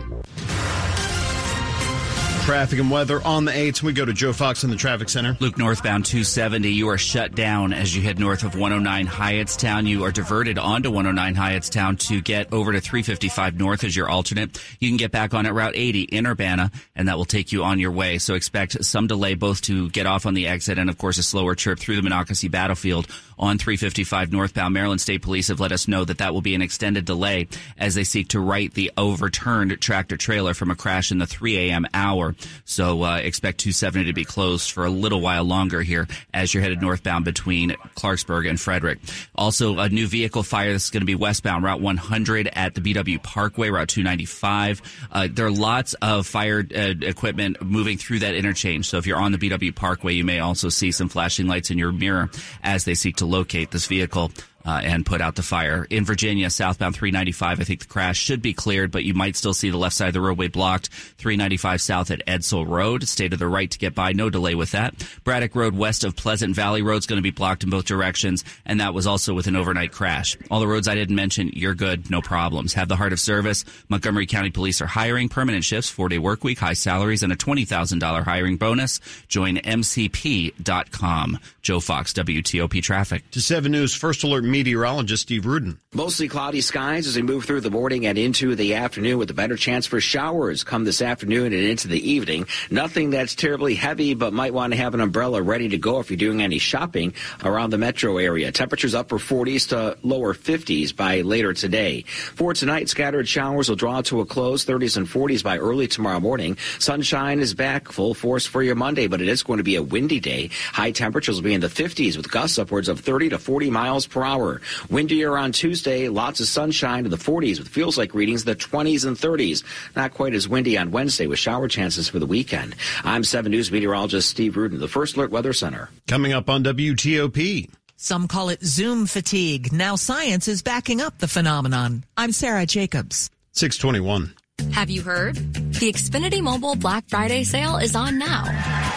Traffic 2.45 2.81
and 2.81 2.91
weather 2.91 3.25
on 3.25 3.45
the 3.45 3.53
8th. 3.53 3.85
We 3.85 3.93
go 3.93 4.05
to 4.05 4.13
Joe 4.13 4.33
Fox 4.33 4.65
in 4.65 4.71
the 4.71 4.77
traffic 4.77 5.09
center. 5.09 5.37
Luke, 5.39 5.57
northbound 5.57 6.05
270, 6.05 6.71
you 6.71 6.89
are 6.89 6.99
shut 6.99 7.37
down 7.37 7.73
as 7.73 7.95
you 7.95 8.03
head 8.03 8.19
north 8.19 8.43
of 8.43 8.57
109 8.57 9.07
Hyattstown. 9.07 9.87
You 9.87 10.05
are 10.05 10.11
diverted 10.11 10.59
onto 10.59 10.91
109 10.91 11.37
Hyattstown 11.37 11.99
to 12.09 12.21
get 12.21 12.53
over 12.53 12.73
to 12.73 12.81
355 12.81 13.59
north 13.59 13.85
as 13.85 13.95
your 13.95 14.09
alternate. 14.09 14.61
You 14.81 14.91
can 14.91 14.97
get 14.97 15.13
back 15.13 15.35
on 15.35 15.47
at 15.47 15.55
Route 15.55 15.77
80 15.77 16.03
in 16.03 16.27
Urbana, 16.27 16.73
and 16.97 17.07
that 17.07 17.17
will 17.17 17.25
take 17.25 17.53
you 17.53 17.63
on 17.63 17.79
your 17.79 17.93
way. 17.93 18.19
So 18.19 18.35
expect 18.35 18.85
some 18.85 19.07
delay 19.07 19.35
both 19.35 19.63
to 19.63 19.89
get 19.91 20.07
off 20.07 20.27
on 20.27 20.35
the 20.35 20.49
exit 20.49 20.79
and, 20.79 20.91
of 20.91 20.99
course, 20.99 21.19
a 21.19 21.23
slower 21.23 21.55
trip 21.55 21.79
through 21.79 21.97
the 21.97 22.03
Monocacy 22.03 22.49
battlefield 22.49 23.07
on 23.39 23.57
355 23.57 24.33
northbound. 24.33 24.75
Maryland 24.75 25.01
State 25.01 25.23
Police 25.23 25.49
have 25.49 25.61
let 25.61 25.73
us 25.73 25.89
know 25.89 26.05
that 26.05 26.19
that 26.19 26.35
will 26.35 26.43
be 26.43 26.55
an 26.57 26.63
extended 26.63 27.05
delay 27.05 27.47
as 27.79 27.95
they 27.95 28.05
seek 28.05 28.29
to 28.29 28.41
right 28.41 28.75
the 28.75 28.91
overturned 28.97 29.81
tractor 29.81 30.17
trailer 30.17 30.55
from 30.55 30.71
a 30.71 30.77
crash 30.77 31.13
in 31.13 31.19
the 31.19 31.27
3 31.27 31.71
a.m. 31.71 31.87
hour. 31.95 32.32
So 32.65 33.03
uh, 33.03 33.17
expect 33.17 33.59
270 33.59 34.07
to 34.07 34.13
be 34.13 34.25
closed 34.25 34.71
for 34.71 34.85
a 34.85 34.91
little 34.91 35.21
while 35.21 35.45
longer 35.45 35.83
here 35.83 36.07
as 36.33 36.53
you're 36.53 36.63
headed 36.63 36.81
northbound 36.81 37.25
between 37.25 37.71
Clarksburg 37.97 38.49
and 38.49 38.61
Frederick. 38.61 38.99
Also, 39.35 39.79
a 39.79 39.89
new 39.89 40.07
vehicle 40.07 40.43
fire 40.43 40.73
that's 40.73 40.91
going 40.91 41.01
to 41.03 41.07
be 41.07 41.15
westbound 41.15 41.65
Route 41.65 41.81
100 41.81 42.51
at 42.53 42.75
the 42.75 42.81
BW 42.81 43.23
Parkway, 43.23 43.71
Route 43.71 43.89
295. 43.89 44.83
Uh, 45.11 45.29
there 45.31 45.47
are 45.47 45.51
lots 45.51 45.95
of 45.95 46.27
fire 46.27 46.65
uh, 46.75 46.95
equipment 47.01 47.63
moving 47.63 47.99
through 47.99 48.21
that 48.21 48.35
interchange. 48.35 48.89
So 48.89 48.99
if 48.99 49.07
you're 49.07 49.19
on 49.19 49.33
the 49.33 49.39
BW 49.39 49.75
Parkway, 49.75 50.15
you 50.15 50.25
may 50.25 50.41
also 50.41 50.69
see 50.69 50.93
some 50.93 51.09
flashing 51.09 51.47
lights 51.47 51.71
in 51.71 51.79
your 51.79 51.93
mirror 51.93 52.31
as 52.63 52.85
they 52.85 52.95
seek 52.95 53.17
to 53.17 53.27
locate 53.27 53.71
this 53.71 53.87
vehicle 53.87 54.31
uh, 54.65 54.81
and 54.83 55.05
put 55.07 55.21
out 55.21 55.37
the 55.37 55.43
fire. 55.43 55.87
In 55.91 56.05
Virginia, 56.05 56.51
southbound 56.51 56.95
395, 56.95 57.61
I 57.61 57.65
think 57.65 57.81
the 57.81 57.87
crash 57.87 58.19
should 58.19 58.43
be 58.43 58.53
cleared, 58.53 58.91
but 58.91 59.05
you 59.05 59.15
might 59.15 59.37
still 59.37 59.55
see 59.55 59.71
the 59.71 59.77
left 59.77 59.95
side 59.95 60.09
of 60.09 60.15
the 60.15 60.21
roadway 60.21 60.49
blocked. 60.49 60.89
395 61.19 61.81
south 61.81 62.11
at 62.11 62.25
Edsall 62.27 62.67
Road, 62.67 63.09
stay 63.09 63.29
to 63.29 63.37
the 63.37 63.47
right 63.47 63.71
to 63.71 63.79
get 63.79 63.95
by. 63.95 64.13
No 64.13 64.31
delay 64.31 64.55
with 64.55 64.73
that. 64.73 64.95
Braddock 65.25 65.55
Road 65.55 65.75
west 65.77 66.05
of 66.05 66.17
Pleasant 66.17 66.55
Valley 66.55 66.83
Road 66.83 66.99
is 66.99 67.07
going 67.07 67.19
to 67.19 67.23
be 67.23 67.31
blocked 67.31 67.65
in 67.65 67.71
both 67.71 67.85
directions, 67.85 68.45
and 68.65 68.81
that 68.81 68.95
was 68.95 69.07
also 69.07 69.35
with 69.35 69.47
an 69.47 69.57
overnight 69.57 69.93
crash. 69.93 70.37
All 70.51 70.61
the 70.61 70.69
roads 70.69 70.89
I 70.89 70.95
didn't 70.95 71.17
mention, 71.17 71.51
you're 71.55 71.75
good, 71.75 72.11
no 72.11 72.21
problems. 72.21 72.75
Have 72.75 72.89
the 72.89 72.97
heart 72.97 73.13
of 73.13 73.21
service. 73.21 73.65
Montgomery 73.89 74.27
County 74.27 74.51
Police 74.51 74.81
are 74.81 74.87
hiring 74.87 75.29
permanent 75.29 75.65
shifts, 75.65 75.91
four 75.91 76.09
day 76.09 76.19
work 76.19 76.45
week, 76.45 76.59
high 76.59 76.73
salaries, 76.73 77.23
and 77.23 77.33
a 77.33 77.37
$20,000 77.37 78.25
hiring 78.25 78.57
bonus. 78.57 79.01
Join 79.29 79.57
mcp.com. 79.57 81.39
Joe 81.63 81.81
Fox, 81.81 82.13
WTOP 82.13 82.83
Traffic. 82.83 83.31
To 83.31 83.41
7 83.41 83.71
News 83.71 83.95
First 83.95 84.25
Alert 84.25 84.45
meteorologist 84.53 85.23
Steve 85.23 85.47
Rudin. 85.47 85.81
Mostly 85.95 86.29
cloudy 86.29 86.61
skies 86.61 87.07
as 87.07 87.17
we 87.17 87.23
move 87.23 87.45
through 87.45 87.63
the 87.63 87.71
morning 87.71 88.07
and 88.07 88.17
into 88.17 88.55
the 88.55 88.75
afternoon 88.75 89.19
with 89.19 89.31
a 89.31 89.35
better 89.35 89.57
chance 89.57 89.87
for 89.87 90.01
showers 90.01 90.63
come 90.63 90.85
this 90.85 91.03
afternoon 91.03 91.53
and 91.53 91.65
into 91.65 91.89
the 91.89 92.11
evening. 92.11 92.47
Nothing 92.71 93.11
that's 93.11 93.35
terribly 93.35 93.75
heavy, 93.75 94.15
but 94.15 94.33
might 94.33 94.55
want 94.55 94.73
to 94.75 94.79
have 94.79 94.95
an 94.95 95.01
umbrella 95.01 95.43
ready 95.43 95.71
to 95.71 95.79
go 95.79 96.01
if 96.01 96.11
you're 96.11 96.17
doing 96.19 96.43
any 96.43 96.59
shopping 96.59 97.15
around 97.43 97.71
the 97.71 97.79
metro 97.79 98.19
area. 98.19 98.53
Temperatures 98.53 98.95
upper 98.95 99.19
40s 99.19 99.69
to 99.71 99.97
lower 100.07 100.35
50s 100.35 100.95
by 100.95 101.23
later 101.23 101.55
today. 101.55 102.03
For 102.03 102.53
tonight, 102.53 102.91
scattered 102.91 103.29
showers 103.29 103.69
will 103.69 103.77
draw 103.77 104.03
to 104.03 104.21
a 104.21 104.27
close, 104.27 104.67
30s 104.67 104.99
and 104.99 105.07
40s 105.07 105.43
by 105.43 105.57
early 105.59 105.89
tomorrow 105.89 106.21
morning. 106.21 106.59
Sunshine 106.79 107.41
is 107.41 107.55
back 107.55 107.91
full 107.91 108.15
force 108.15 108.47
for 108.47 108.63
your 108.63 108.77
Monday, 108.77 109.07
but 109.07 109.23
it 109.23 109.29
is 109.29 109.43
going 109.43 109.59
to 109.59 109.65
be 109.65 109.77
a 109.77 109.83
windy 109.83 110.21
day. 110.21 110.51
High 110.73 110.93
temperatures 110.93 111.37
will 111.37 111.45
be 111.45 111.55
in 111.55 111.63
the 111.63 111.69
50s 111.69 112.17
with 112.19 112.31
gusts 112.31 112.59
upwards 112.59 112.89
of 112.89 113.01
30 113.01 113.31
to 113.31 113.39
40 113.39 113.71
miles 113.71 114.07
per 114.07 114.23
hour. 114.23 114.42
Windier 114.91 115.37
on 115.37 115.53
Tuesday, 115.53 116.09
lots 116.09 116.41
of 116.41 116.47
sunshine 116.47 117.05
in 117.05 117.11
the 117.11 117.17
40s 117.17 117.59
with 117.59 117.69
feels 117.69 117.97
like 117.97 118.15
readings 118.15 118.43
in 118.43 118.47
the 118.47 118.57
20s 118.57 119.07
and 119.07 119.17
30s. 119.17 119.63
Not 119.97 120.15
quite 120.15 120.35
as 120.35 120.49
windy 120.49 120.77
on 120.77 120.91
Wednesday 120.91 121.27
with 121.27 121.39
shower 121.39 121.69
chances 121.69 122.09
for 122.09 122.19
the 122.19 122.27
weekend. 122.27 122.75
I'm 123.05 123.25
7 123.25 123.51
News 123.51 123.71
meteorologist 123.71 124.29
Steve 124.29 124.57
Rudin, 124.57 124.81
the 124.81 124.89
First 124.89 125.17
Alert 125.17 125.31
Weather 125.31 125.53
Center. 125.53 125.91
Coming 126.09 126.33
up 126.33 126.51
on 126.51 126.65
WTOP. 126.65 127.71
Some 127.97 128.27
call 128.27 128.49
it 128.49 128.63
Zoom 128.65 129.07
fatigue. 129.07 129.73
Now 129.73 129.95
science 129.97 130.49
is 130.49 130.63
backing 130.63 131.01
up 131.01 131.19
the 131.19 131.29
phenomenon. 131.29 132.05
I'm 132.17 132.33
Sarah 132.33 132.67
Jacobs. 132.67 133.31
621. 133.53 134.35
Have 134.73 134.91
you 134.91 135.03
heard? 135.03 135.37
The 135.37 135.93
Xfinity 135.93 136.41
Mobile 136.41 136.77
Black 136.77 137.05
Friday 137.09 137.45
sale 137.45 137.77
is 137.77 137.95
on 137.95 138.19
now. 138.19 138.92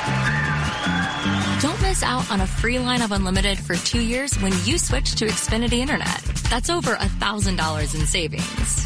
Miss 1.95 2.03
out 2.03 2.29
on 2.29 2.41
a 2.41 2.47
free 2.47 2.77
line 2.77 3.01
of 3.01 3.13
unlimited 3.13 3.57
for 3.57 3.75
two 3.75 4.01
years 4.01 4.35
when 4.41 4.51
you 4.65 4.77
switch 4.77 5.15
to 5.15 5.27
Xfinity 5.27 5.79
Internet. 5.79 6.21
That's 6.49 6.69
over 6.69 6.93
$1,000 6.95 7.95
in 7.95 8.05
savings. 8.05 8.83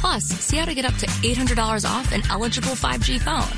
Plus, 0.00 0.24
see 0.24 0.56
how 0.56 0.64
to 0.64 0.74
get 0.74 0.86
up 0.86 0.94
to 0.94 1.06
$800 1.06 1.84
off 1.84 2.10
an 2.10 2.22
eligible 2.30 2.70
5G 2.70 3.20
phone. 3.20 3.52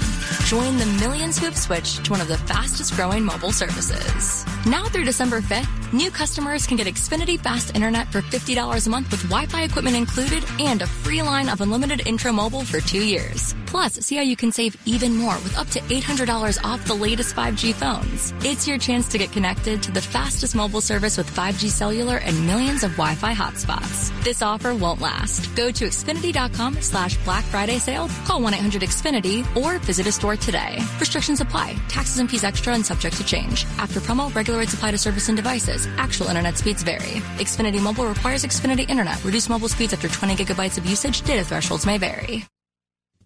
Join 0.46 0.76
the 0.78 0.86
millions 0.98 1.38
who 1.38 1.44
have 1.44 1.56
switched 1.56 2.04
to 2.06 2.10
one 2.10 2.20
of 2.20 2.26
the 2.26 2.36
fastest 2.36 2.96
growing 2.96 3.24
mobile 3.24 3.52
services. 3.52 4.44
Now 4.66 4.86
through 4.86 5.04
December 5.04 5.40
5th, 5.40 5.83
new 5.94 6.10
customers 6.10 6.66
can 6.66 6.76
get 6.76 6.88
Xfinity 6.88 7.38
Fast 7.38 7.74
Internet 7.74 8.08
for 8.08 8.20
$50 8.20 8.86
a 8.86 8.90
month 8.90 9.10
with 9.12 9.22
Wi-Fi 9.30 9.62
equipment 9.62 9.96
included 9.96 10.44
and 10.58 10.82
a 10.82 10.86
free 10.86 11.22
line 11.22 11.48
of 11.48 11.60
unlimited 11.60 12.06
intro 12.06 12.32
mobile 12.32 12.64
for 12.64 12.80
two 12.80 13.04
years. 13.04 13.54
Plus, 13.66 13.94
see 13.94 14.14
how 14.14 14.22
you 14.22 14.36
can 14.36 14.52
save 14.52 14.76
even 14.86 15.16
more 15.16 15.34
with 15.36 15.56
up 15.58 15.68
to 15.70 15.80
$800 15.80 16.62
off 16.62 16.86
the 16.86 16.94
latest 16.94 17.34
5G 17.34 17.74
phones. 17.74 18.32
It's 18.44 18.68
your 18.68 18.78
chance 18.78 19.08
to 19.08 19.18
get 19.18 19.32
connected 19.32 19.82
to 19.82 19.90
the 19.90 20.00
fastest 20.00 20.54
mobile 20.54 20.80
service 20.80 21.16
with 21.16 21.28
5G 21.28 21.68
cellular 21.70 22.18
and 22.18 22.46
millions 22.46 22.84
of 22.84 22.92
Wi-Fi 22.92 23.34
hotspots. 23.34 24.12
This 24.22 24.42
offer 24.42 24.74
won't 24.74 25.00
last. 25.00 25.52
Go 25.56 25.70
to 25.72 25.86
Xfinity.com 25.86 26.82
slash 26.82 27.16
Black 27.24 27.44
Friday 27.44 27.78
sale, 27.78 28.08
call 28.26 28.40
1-800-XFINITY, 28.42 29.56
or 29.56 29.78
visit 29.78 30.06
a 30.06 30.12
store 30.12 30.36
today. 30.36 30.78
Restrictions 31.00 31.40
apply. 31.40 31.76
Taxes 31.88 32.18
and 32.18 32.30
fees 32.30 32.44
extra 32.44 32.74
and 32.74 32.86
subject 32.86 33.16
to 33.16 33.24
change. 33.24 33.64
After 33.78 33.98
promo, 34.00 34.32
regular 34.34 34.60
rates 34.60 34.74
apply 34.74 34.92
to 34.92 34.98
service 34.98 35.28
and 35.28 35.36
devices. 35.36 35.83
Actual 35.98 36.26
internet 36.26 36.58
speeds 36.58 36.82
vary. 36.82 37.20
Xfinity 37.38 37.80
Mobile 37.80 38.06
requires 38.06 38.44
Xfinity 38.44 38.88
Internet. 38.88 39.24
Reduced 39.24 39.48
mobile 39.48 39.68
speeds 39.68 39.92
after 39.92 40.08
20 40.08 40.34
gigabytes 40.36 40.78
of 40.78 40.86
usage. 40.86 41.22
Data 41.22 41.44
thresholds 41.44 41.86
may 41.86 41.98
vary. 41.98 42.44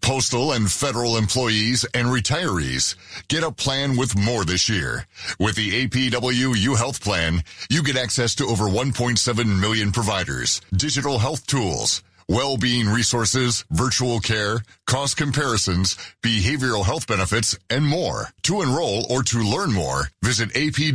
Postal 0.01 0.53
and 0.53 0.71
federal 0.71 1.17
employees 1.17 1.85
and 1.93 2.09
retirees 2.09 2.95
get 3.29 3.43
a 3.43 3.53
plan 3.53 3.97
with 3.97 4.19
more 4.19 4.45
this 4.45 4.69
year. 4.69 5.07
With 5.39 5.57
the 5.57 5.87
APWU 5.87 6.77
Health 6.77 7.03
Plan, 7.03 7.43
you 7.69 7.83
get 7.83 7.97
access 7.97 8.35
to 8.37 8.47
over 8.47 8.65
1.7 8.65 9.61
million 9.61 9.93
providers, 9.93 10.61
digital 10.75 11.19
health 11.19 11.47
tools, 11.47 12.03
well-being 12.29 12.89
resources, 12.89 13.65
virtual 13.71 14.21
care, 14.21 14.61
cost 14.87 15.17
comparisons, 15.17 15.97
behavioral 16.23 16.85
health 16.85 17.07
benefits, 17.07 17.59
and 17.71 17.87
more. 17.87 18.29
To 18.43 18.61
enroll 18.63 19.07
or 19.11 19.23
to 19.25 19.39
learn 19.39 19.73
more, 19.73 20.09
visit 20.23 20.51
apwuhp.com 20.51 20.95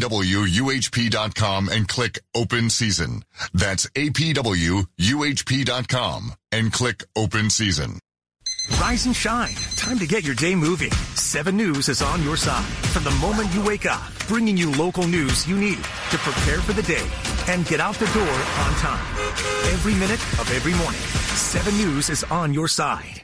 and 1.70 1.88
click 1.88 2.20
Open 2.36 2.70
Season. 2.70 3.24
That's 3.54 3.88
apwuhp.com 3.88 4.84
and 6.52 6.72
click 6.72 7.04
Open 7.16 7.50
Season. 7.50 8.00
Rise 8.80 9.06
and 9.08 9.16
shine. 9.16 9.56
Time 9.76 10.00
to 10.00 10.08
get 10.08 10.24
your 10.24 10.36
day 10.36 10.56
moving. 10.56 10.92
7 10.92 11.58
News 11.58 11.90
is 11.90 12.02
on 12.02 12.24
your 12.24 12.38
side 12.38 12.64
from 12.64 13.04
the 13.04 13.12
moment 13.12 13.54
you 13.54 13.62
wake 13.64 13.86
up, 13.86 14.02
bringing 14.28 14.56
you 14.56 14.72
local 14.72 15.06
news 15.06 15.46
you 15.48 15.58
need 15.58 15.78
to 15.78 16.18
prepare 16.18 16.60
for 16.60 16.72
the 16.74 16.84
day 16.84 17.33
and 17.48 17.66
get 17.66 17.80
out 17.80 17.96
the 17.96 18.06
door 18.08 18.24
on 18.24 18.74
time. 18.76 19.06
Every 19.74 19.94
minute 19.94 20.22
of 20.40 20.52
every 20.52 20.74
morning, 20.76 21.02
7 21.02 21.76
News 21.78 22.10
is 22.10 22.24
on 22.26 22.54
your 22.54 22.68
side. 22.68 23.24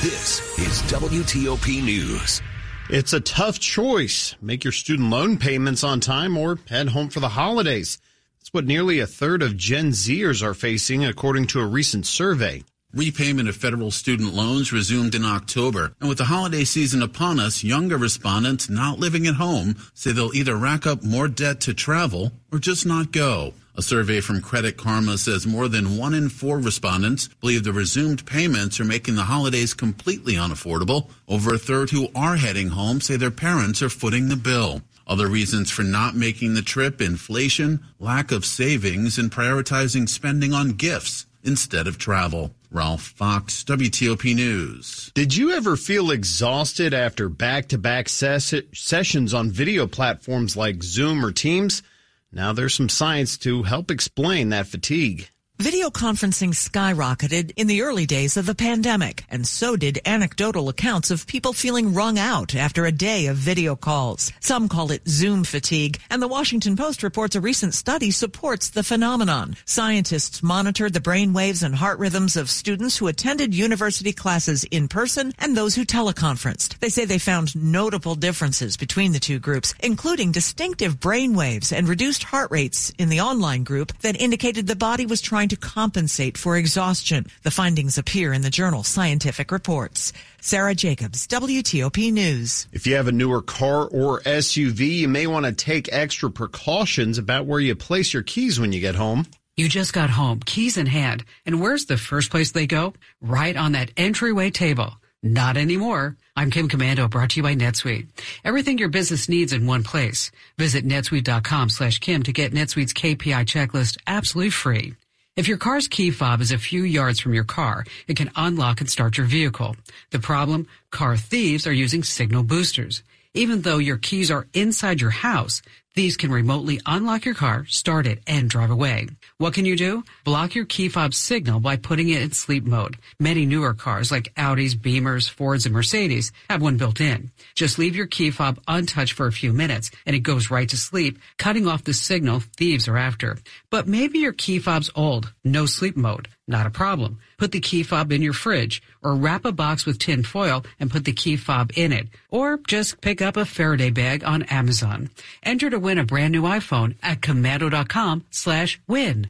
This 0.00 0.40
is 0.58 0.82
WTOP 0.92 1.82
News. 1.82 2.42
It's 2.90 3.14
a 3.14 3.20
tough 3.20 3.58
choice. 3.58 4.36
Make 4.42 4.64
your 4.64 4.72
student 4.72 5.08
loan 5.08 5.38
payments 5.38 5.82
on 5.82 6.00
time 6.00 6.36
or 6.36 6.58
head 6.68 6.90
home 6.90 7.08
for 7.08 7.20
the 7.20 7.30
holidays. 7.30 7.98
That's 8.38 8.52
what 8.52 8.66
nearly 8.66 8.98
a 8.98 9.06
third 9.06 9.42
of 9.42 9.56
Gen 9.56 9.92
Zers 9.92 10.42
are 10.42 10.52
facing, 10.52 11.06
according 11.06 11.46
to 11.48 11.60
a 11.60 11.66
recent 11.66 12.04
survey. 12.04 12.62
Repayment 12.94 13.48
of 13.48 13.56
federal 13.56 13.90
student 13.90 14.34
loans 14.34 14.72
resumed 14.72 15.16
in 15.16 15.24
October, 15.24 15.94
and 15.98 16.08
with 16.08 16.18
the 16.18 16.26
holiday 16.26 16.62
season 16.62 17.02
upon 17.02 17.40
us, 17.40 17.64
younger 17.64 17.96
respondents 17.96 18.70
not 18.70 19.00
living 19.00 19.26
at 19.26 19.34
home 19.34 19.74
say 19.94 20.12
they'll 20.12 20.32
either 20.32 20.54
rack 20.54 20.86
up 20.86 21.02
more 21.02 21.26
debt 21.26 21.60
to 21.62 21.74
travel 21.74 22.30
or 22.52 22.60
just 22.60 22.86
not 22.86 23.10
go. 23.10 23.52
A 23.74 23.82
survey 23.82 24.20
from 24.20 24.40
Credit 24.40 24.76
Karma 24.76 25.18
says 25.18 25.44
more 25.44 25.66
than 25.66 25.96
one 25.96 26.14
in 26.14 26.28
four 26.28 26.60
respondents 26.60 27.26
believe 27.40 27.64
the 27.64 27.72
resumed 27.72 28.24
payments 28.26 28.78
are 28.78 28.84
making 28.84 29.16
the 29.16 29.24
holidays 29.24 29.74
completely 29.74 30.34
unaffordable. 30.34 31.08
Over 31.26 31.54
a 31.54 31.58
third 31.58 31.90
who 31.90 32.10
are 32.14 32.36
heading 32.36 32.68
home 32.68 33.00
say 33.00 33.16
their 33.16 33.32
parents 33.32 33.82
are 33.82 33.88
footing 33.88 34.28
the 34.28 34.36
bill. 34.36 34.82
Other 35.04 35.26
reasons 35.26 35.68
for 35.68 35.82
not 35.82 36.14
making 36.14 36.54
the 36.54 36.62
trip 36.62 37.00
inflation, 37.00 37.80
lack 37.98 38.30
of 38.30 38.44
savings, 38.44 39.18
and 39.18 39.32
prioritizing 39.32 40.08
spending 40.08 40.52
on 40.52 40.70
gifts 40.70 41.26
instead 41.42 41.88
of 41.88 41.98
travel. 41.98 42.52
Ralph 42.74 43.02
Fox, 43.02 43.62
WTOP 43.62 44.34
News. 44.34 45.12
Did 45.14 45.36
you 45.36 45.52
ever 45.52 45.76
feel 45.76 46.10
exhausted 46.10 46.92
after 46.92 47.28
back 47.28 47.68
to 47.68 47.78
back 47.78 48.08
sessions 48.08 49.32
on 49.32 49.52
video 49.52 49.86
platforms 49.86 50.56
like 50.56 50.82
Zoom 50.82 51.24
or 51.24 51.30
Teams? 51.30 51.84
Now 52.32 52.52
there's 52.52 52.74
some 52.74 52.88
science 52.88 53.38
to 53.38 53.62
help 53.62 53.92
explain 53.92 54.48
that 54.48 54.66
fatigue. 54.66 55.30
Video 55.58 55.88
conferencing 55.88 56.50
skyrocketed 56.50 57.52
in 57.56 57.68
the 57.68 57.82
early 57.82 58.06
days 58.06 58.36
of 58.36 58.44
the 58.44 58.56
pandemic, 58.56 59.24
and 59.30 59.46
so 59.46 59.76
did 59.76 60.00
anecdotal 60.04 60.68
accounts 60.68 61.12
of 61.12 61.28
people 61.28 61.52
feeling 61.52 61.94
wrung 61.94 62.18
out 62.18 62.56
after 62.56 62.84
a 62.84 62.90
day 62.90 63.26
of 63.26 63.36
video 63.36 63.76
calls. 63.76 64.32
Some 64.40 64.68
call 64.68 64.90
it 64.90 65.06
Zoom 65.06 65.44
fatigue, 65.44 66.00
and 66.10 66.20
the 66.20 66.26
Washington 66.26 66.74
Post 66.74 67.04
reports 67.04 67.36
a 67.36 67.40
recent 67.40 67.72
study 67.72 68.10
supports 68.10 68.70
the 68.70 68.82
phenomenon. 68.82 69.56
Scientists 69.64 70.42
monitored 70.42 70.92
the 70.92 71.00
brain 71.00 71.32
waves 71.32 71.62
and 71.62 71.76
heart 71.76 72.00
rhythms 72.00 72.36
of 72.36 72.50
students 72.50 72.96
who 72.96 73.06
attended 73.06 73.54
university 73.54 74.12
classes 74.12 74.64
in 74.64 74.88
person 74.88 75.32
and 75.38 75.56
those 75.56 75.76
who 75.76 75.84
teleconferenced. 75.84 76.80
They 76.80 76.88
say 76.88 77.04
they 77.04 77.20
found 77.20 77.54
notable 77.54 78.16
differences 78.16 78.76
between 78.76 79.12
the 79.12 79.20
two 79.20 79.38
groups, 79.38 79.72
including 79.78 80.32
distinctive 80.32 80.98
brain 80.98 81.32
waves 81.32 81.72
and 81.72 81.88
reduced 81.88 82.24
heart 82.24 82.50
rates 82.50 82.92
in 82.98 83.08
the 83.08 83.20
online 83.20 83.62
group 83.62 83.96
that 83.98 84.20
indicated 84.20 84.66
the 84.66 84.74
body 84.74 85.06
was 85.06 85.20
trying 85.20 85.43
trying 85.44 85.48
to 85.50 85.56
compensate 85.56 86.38
for 86.38 86.56
exhaustion. 86.56 87.26
The 87.42 87.50
findings 87.50 87.98
appear 87.98 88.32
in 88.32 88.40
the 88.40 88.50
journal 88.50 88.82
Scientific 88.82 89.52
Reports. 89.52 90.12
Sarah 90.40 90.74
Jacobs, 90.74 91.26
WTOP 91.26 92.10
News. 92.12 92.66
If 92.72 92.86
you 92.86 92.94
have 92.96 93.08
a 93.08 93.12
newer 93.12 93.42
car 93.42 93.86
or 93.86 94.20
SUV, 94.20 94.78
you 94.78 95.08
may 95.08 95.26
want 95.26 95.44
to 95.44 95.52
take 95.52 95.92
extra 95.92 96.30
precautions 96.30 97.18
about 97.18 97.44
where 97.44 97.60
you 97.60 97.74
place 97.74 98.14
your 98.14 98.22
keys 98.22 98.58
when 98.58 98.72
you 98.72 98.80
get 98.80 98.94
home. 98.94 99.26
You 99.56 99.68
just 99.68 99.92
got 99.92 100.10
home, 100.10 100.40
keys 100.40 100.78
in 100.78 100.86
hand, 100.86 101.24
and 101.44 101.60
where's 101.60 101.84
the 101.84 101.98
first 101.98 102.30
place 102.30 102.52
they 102.52 102.66
go? 102.66 102.94
Right 103.20 103.56
on 103.56 103.72
that 103.72 103.90
entryway 103.96 104.50
table. 104.50 104.94
Not 105.22 105.56
anymore. 105.56 106.16
I'm 106.36 106.50
Kim 106.50 106.68
Komando 106.68 107.08
brought 107.08 107.30
to 107.30 107.36
you 107.36 107.42
by 107.42 107.54
NetSuite. 107.54 108.08
Everything 108.44 108.78
your 108.78 108.90
business 108.90 109.28
needs 109.28 109.52
in 109.52 109.66
one 109.66 109.82
place. 109.82 110.30
Visit 110.58 110.86
netsuite.com 110.86 111.68
slash 111.70 111.98
Kim 111.98 112.22
to 112.24 112.32
get 112.32 112.52
NetSuite's 112.52 112.92
KPI 112.94 113.44
checklist 113.46 113.96
absolutely 114.06 114.50
free. 114.50 114.94
If 115.36 115.48
your 115.48 115.58
car's 115.58 115.88
key 115.88 116.12
fob 116.12 116.40
is 116.40 116.52
a 116.52 116.58
few 116.58 116.84
yards 116.84 117.18
from 117.18 117.34
your 117.34 117.42
car, 117.42 117.84
it 118.06 118.16
can 118.16 118.30
unlock 118.36 118.80
and 118.80 118.88
start 118.88 119.18
your 119.18 119.26
vehicle. 119.26 119.74
The 120.12 120.20
problem? 120.20 120.68
Car 120.92 121.16
thieves 121.16 121.66
are 121.66 121.72
using 121.72 122.04
signal 122.04 122.44
boosters. 122.44 123.02
Even 123.34 123.62
though 123.62 123.78
your 123.78 123.96
keys 123.96 124.30
are 124.30 124.46
inside 124.54 125.00
your 125.00 125.10
house, 125.10 125.60
these 125.94 126.16
can 126.16 126.32
remotely 126.32 126.80
unlock 126.86 127.24
your 127.24 127.36
car, 127.36 127.66
start 127.66 128.08
it, 128.08 128.20
and 128.26 128.50
drive 128.50 128.70
away. 128.70 129.06
What 129.38 129.54
can 129.54 129.64
you 129.64 129.76
do? 129.76 130.02
Block 130.24 130.56
your 130.56 130.64
key 130.64 130.88
fob 130.88 131.14
signal 131.14 131.60
by 131.60 131.76
putting 131.76 132.08
it 132.08 132.20
in 132.20 132.32
sleep 132.32 132.64
mode. 132.64 132.96
Many 133.20 133.46
newer 133.46 133.74
cars 133.74 134.10
like 134.10 134.34
Audis, 134.34 134.74
Beamers, 134.74 135.30
Fords, 135.30 135.66
and 135.66 135.74
Mercedes 135.74 136.32
have 136.50 136.60
one 136.60 136.78
built 136.78 137.00
in. 137.00 137.30
Just 137.54 137.78
leave 137.78 137.94
your 137.94 138.06
key 138.06 138.32
fob 138.32 138.60
untouched 138.66 139.12
for 139.12 139.28
a 139.28 139.32
few 139.32 139.52
minutes 139.52 139.92
and 140.04 140.16
it 140.16 140.20
goes 140.20 140.50
right 140.50 140.68
to 140.68 140.76
sleep, 140.76 141.18
cutting 141.38 141.68
off 141.68 141.84
the 141.84 141.94
signal 141.94 142.40
thieves 142.40 142.88
are 142.88 142.98
after. 142.98 143.38
But 143.70 143.86
maybe 143.86 144.18
your 144.18 144.32
key 144.32 144.58
fob's 144.58 144.90
old, 144.96 145.32
no 145.44 145.64
sleep 145.64 145.96
mode. 145.96 146.28
Not 146.46 146.66
a 146.66 146.70
problem. 146.70 147.18
Put 147.38 147.52
the 147.52 147.60
key 147.60 147.82
fob 147.82 148.12
in 148.12 148.20
your 148.20 148.34
fridge 148.34 148.82
or 149.02 149.14
wrap 149.14 149.44
a 149.46 149.52
box 149.52 149.86
with 149.86 149.98
tin 149.98 150.24
foil 150.24 150.64
and 150.78 150.90
put 150.90 151.04
the 151.04 151.12
key 151.12 151.36
fob 151.36 151.72
in 151.74 151.92
it. 151.92 152.08
Or 152.30 152.58
just 152.58 153.00
pick 153.00 153.22
up 153.22 153.36
a 153.36 153.46
Faraday 153.46 153.90
bag 153.90 154.24
on 154.24 154.42
Amazon. 154.44 155.10
Enter 155.42 155.70
to 155.70 155.78
win 155.78 155.98
a 155.98 156.04
brand 156.04 156.32
new 156.32 156.42
iPhone 156.42 156.96
at 157.02 157.22
komando.com 157.22 158.26
slash 158.30 158.80
win. 158.86 159.28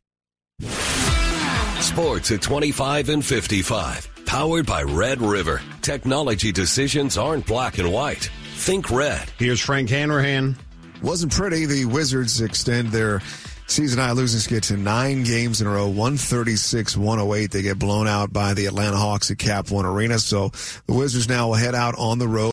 Sports 1.80 2.32
at 2.32 2.42
25 2.42 3.08
and 3.10 3.24
55. 3.24 4.08
Powered 4.26 4.66
by 4.66 4.82
Red 4.82 5.20
River. 5.20 5.62
Technology 5.82 6.50
decisions 6.50 7.16
aren't 7.16 7.46
black 7.46 7.78
and 7.78 7.92
white. 7.92 8.30
Think 8.56 8.90
red. 8.90 9.30
Here's 9.38 9.60
Frank 9.60 9.90
Hanrahan. 9.90 10.56
Wasn't 11.02 11.32
pretty. 11.32 11.66
The 11.66 11.84
Wizards 11.84 12.40
extend 12.40 12.88
their 12.88 13.20
season 13.66 13.98
high 13.98 14.12
losing 14.12 14.40
skid 14.40 14.62
to 14.64 14.76
nine 14.76 15.24
games 15.24 15.60
in 15.60 15.66
a 15.66 15.70
row, 15.70 15.86
136 15.86 16.96
108. 16.96 17.50
They 17.50 17.62
get 17.62 17.78
blown 17.78 18.06
out 18.06 18.32
by 18.32 18.54
the 18.54 18.66
Atlanta 18.66 18.96
Hawks 18.96 19.30
at 19.30 19.38
Cap 19.38 19.70
One 19.70 19.86
Arena. 19.86 20.18
So 20.18 20.50
the 20.86 20.94
Wizards 20.94 21.28
now 21.28 21.48
will 21.48 21.54
head 21.54 21.74
out 21.74 21.94
on 21.98 22.18
the 22.18 22.28
road. 22.28 22.34